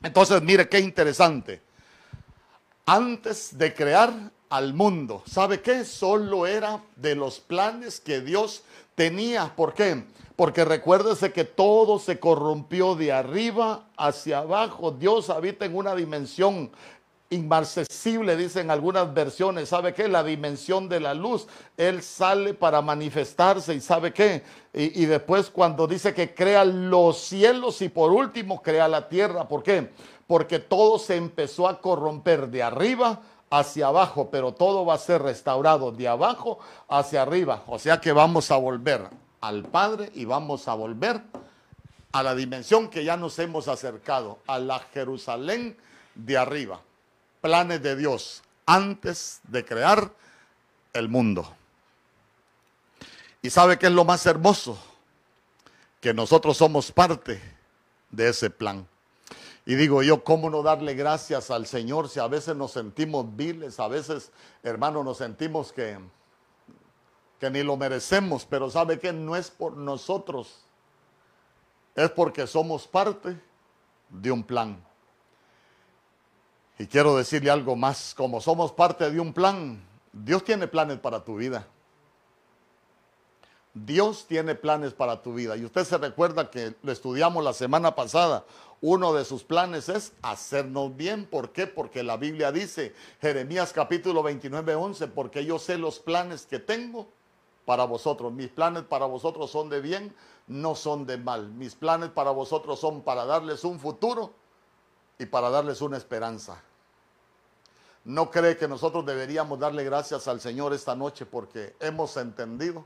[0.00, 1.60] Entonces, mire qué interesante.
[2.86, 4.12] Antes de crear
[4.48, 5.84] al mundo, ¿sabe qué?
[5.84, 8.62] Solo era de los planes que Dios
[8.94, 9.56] tenía.
[9.56, 10.04] ¿Por qué?
[10.36, 14.92] Porque recuérdese que todo se corrompió de arriba hacia abajo.
[14.92, 16.70] Dios habita en una dimensión
[17.34, 19.68] inmarcesible, dicen algunas versiones.
[19.68, 20.08] ¿Sabe qué?
[20.08, 21.46] La dimensión de la luz.
[21.76, 24.42] Él sale para manifestarse y ¿sabe qué?
[24.72, 29.46] Y, y, después cuando dice que crea los cielos y por último crea la tierra.
[29.46, 29.90] ¿Por qué?
[30.26, 33.20] Porque todo se empezó a corromper de arriba
[33.50, 36.58] hacia abajo, pero todo va a ser restaurado de abajo
[36.88, 37.62] hacia arriba.
[37.66, 39.08] O sea que vamos a volver
[39.40, 41.20] al Padre y vamos a volver
[42.12, 45.76] a la dimensión que ya nos hemos acercado, a la Jerusalén
[46.14, 46.80] de arriba
[47.44, 50.10] planes de Dios antes de crear
[50.94, 51.46] el mundo.
[53.42, 54.78] ¿Y sabe qué es lo más hermoso?
[56.00, 57.42] Que nosotros somos parte
[58.10, 58.88] de ese plan.
[59.66, 63.78] Y digo yo, ¿cómo no darle gracias al Señor si a veces nos sentimos viles,
[63.78, 64.32] a veces,
[64.62, 65.98] hermano, nos sentimos que,
[67.38, 70.64] que ni lo merecemos, pero sabe que no es por nosotros,
[71.94, 73.38] es porque somos parte
[74.08, 74.82] de un plan.
[76.78, 79.80] Y quiero decirle algo más, como somos parte de un plan,
[80.12, 81.66] Dios tiene planes para tu vida.
[83.74, 85.56] Dios tiene planes para tu vida.
[85.56, 88.44] Y usted se recuerda que lo estudiamos la semana pasada.
[88.80, 91.26] Uno de sus planes es hacernos bien.
[91.26, 91.66] ¿Por qué?
[91.66, 97.08] Porque la Biblia dice, Jeremías capítulo 29, 11, porque yo sé los planes que tengo
[97.64, 98.32] para vosotros.
[98.32, 100.14] Mis planes para vosotros son de bien,
[100.46, 101.48] no son de mal.
[101.50, 104.32] Mis planes para vosotros son para darles un futuro
[105.18, 106.60] y para darles una esperanza.
[108.04, 112.84] ¿No cree que nosotros deberíamos darle gracias al Señor esta noche porque hemos entendido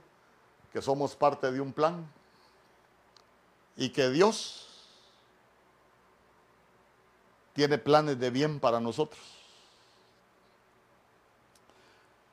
[0.73, 2.09] que somos parte de un plan
[3.77, 4.69] y que Dios
[7.55, 9.38] tiene planes de bien para nosotros?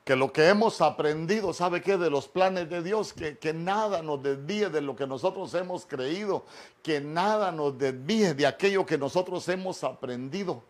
[0.06, 1.96] Que lo que hemos aprendido, ¿sabe qué?
[1.96, 5.84] De los planes de Dios, que, que, nada nos desvíe de lo que nosotros hemos
[5.84, 6.44] creído,
[6.80, 10.62] que nada nos desvíe de aquello que nosotros hemos aprendido.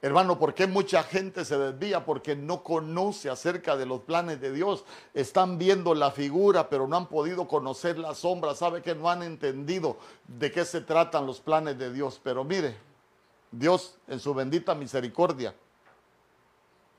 [0.00, 2.04] Hermano, ¿por qué mucha gente se desvía?
[2.04, 4.84] Porque no conoce acerca de los planes de Dios.
[5.14, 8.54] Están viendo la figura, pero no han podido conocer la sombra.
[8.54, 9.96] Sabe que no han entendido
[10.28, 12.20] de qué se tratan los planes de Dios.
[12.22, 12.76] Pero mire,
[13.50, 15.56] Dios en su bendita misericordia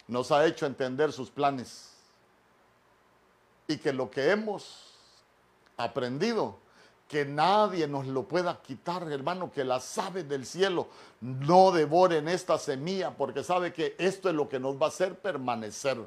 [0.07, 1.93] nos ha hecho entender sus planes.
[3.67, 4.93] Y que lo que hemos
[5.75, 6.57] aprendido,
[7.07, 10.87] que nadie nos lo pueda quitar, hermano, que las aves del cielo
[11.21, 15.19] no devoren esta semilla, porque sabe que esto es lo que nos va a hacer
[15.19, 15.97] permanecer.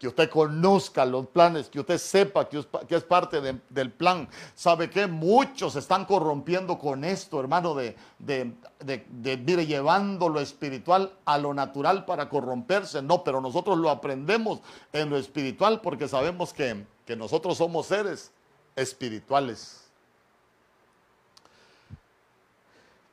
[0.00, 4.26] Que usted conozca los planes, que usted sepa que, es parte del plan.
[4.54, 5.06] ¿Sabe qué?
[5.06, 12.06] Muchos están corrompiendo con esto, hermano, de, de, de, llevando lo espiritual a lo natural
[12.06, 13.02] para corromperse.
[13.02, 14.60] No, pero nosotros lo aprendemos
[14.94, 18.32] en lo espiritual porque sabemos que, que nosotros somos seres
[18.76, 19.84] espirituales.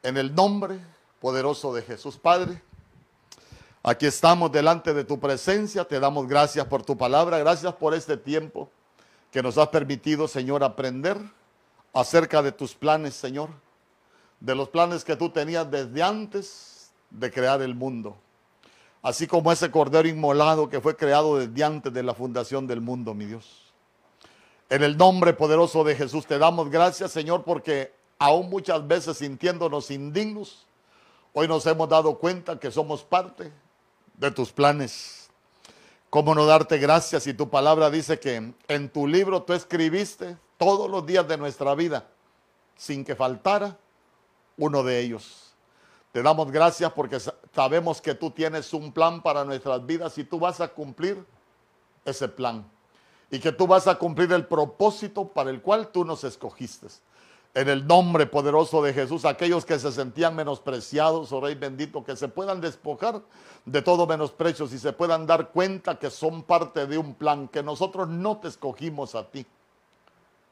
[0.04, 0.80] En el nombre
[1.20, 2.62] poderoso de Jesús Padre.
[3.90, 8.18] Aquí estamos delante de tu presencia, te damos gracias por tu palabra, gracias por este
[8.18, 8.70] tiempo
[9.32, 11.16] que nos has permitido, Señor, aprender
[11.94, 13.48] acerca de tus planes, Señor,
[14.42, 18.18] de los planes que tú tenías desde antes de crear el mundo,
[19.02, 23.14] así como ese cordero inmolado que fue creado desde antes de la fundación del mundo,
[23.14, 23.72] mi Dios.
[24.70, 29.92] En el nombre poderoso de Jesús te damos gracias, Señor, porque aún muchas veces sintiéndonos
[29.92, 30.68] indignos,
[31.32, 33.50] hoy nos hemos dado cuenta que somos parte
[34.18, 35.30] de tus planes.
[36.10, 40.90] ¿Cómo no darte gracias si tu palabra dice que en tu libro tú escribiste todos
[40.90, 42.08] los días de nuestra vida
[42.76, 43.78] sin que faltara
[44.58, 45.54] uno de ellos?
[46.12, 47.20] Te damos gracias porque
[47.54, 51.24] sabemos que tú tienes un plan para nuestras vidas y tú vas a cumplir
[52.06, 52.66] ese plan.
[53.30, 56.88] Y que tú vas a cumplir el propósito para el cual tú nos escogiste
[57.54, 62.16] en el nombre poderoso de Jesús, aquellos que se sentían menospreciados, oh Rey bendito, que
[62.16, 63.22] se puedan despojar
[63.66, 67.64] de todo menosprecio, y se puedan dar cuenta que son parte de un plan, que
[67.64, 69.46] nosotros no te escogimos a ti,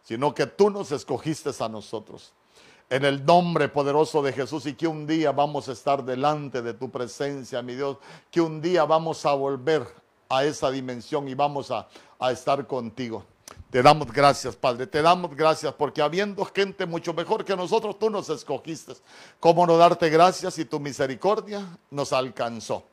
[0.04, 2.34] sino que tú nos escogiste a nosotros.
[2.90, 6.74] En el nombre poderoso de Jesús y que un día vamos a estar delante de
[6.74, 7.98] tu presencia, mi Dios,
[8.32, 9.86] que un día vamos a volver
[10.30, 11.88] a esa dimensión y vamos a,
[12.20, 13.24] a estar contigo.
[13.70, 14.88] Te damos gracias, Padre.
[14.88, 18.94] Te damos gracias porque habiendo gente mucho mejor que nosotros, tú nos escogiste.
[19.40, 22.84] ¿Cómo no darte gracias y tu misericordia nos alcanzó?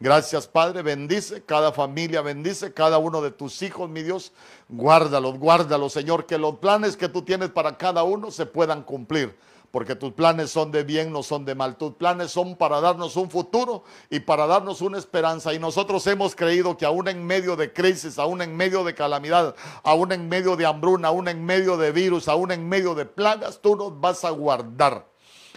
[0.00, 0.82] Gracias, Padre.
[0.82, 4.32] Bendice cada familia, bendice cada uno de tus hijos, mi Dios.
[4.68, 9.36] Guárdalos, guárdalos, Señor, que los planes que tú tienes para cada uno se puedan cumplir
[9.74, 11.74] porque tus planes son de bien, no son de mal.
[11.74, 15.52] Tus planes son para darnos un futuro y para darnos una esperanza.
[15.52, 19.56] Y nosotros hemos creído que aún en medio de crisis, aún en medio de calamidad,
[19.82, 23.60] aún en medio de hambruna, aún en medio de virus, aún en medio de plagas,
[23.60, 25.06] tú nos vas a guardar.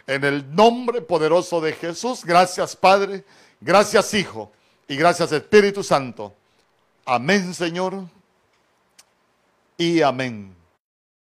[0.08, 3.24] En el nombre poderoso de Jesús, gracias Padre,
[3.62, 4.52] gracias Hijo
[4.88, 6.34] y gracias Espíritu Santo.
[7.06, 7.94] Amén Señor
[9.78, 10.57] y amén.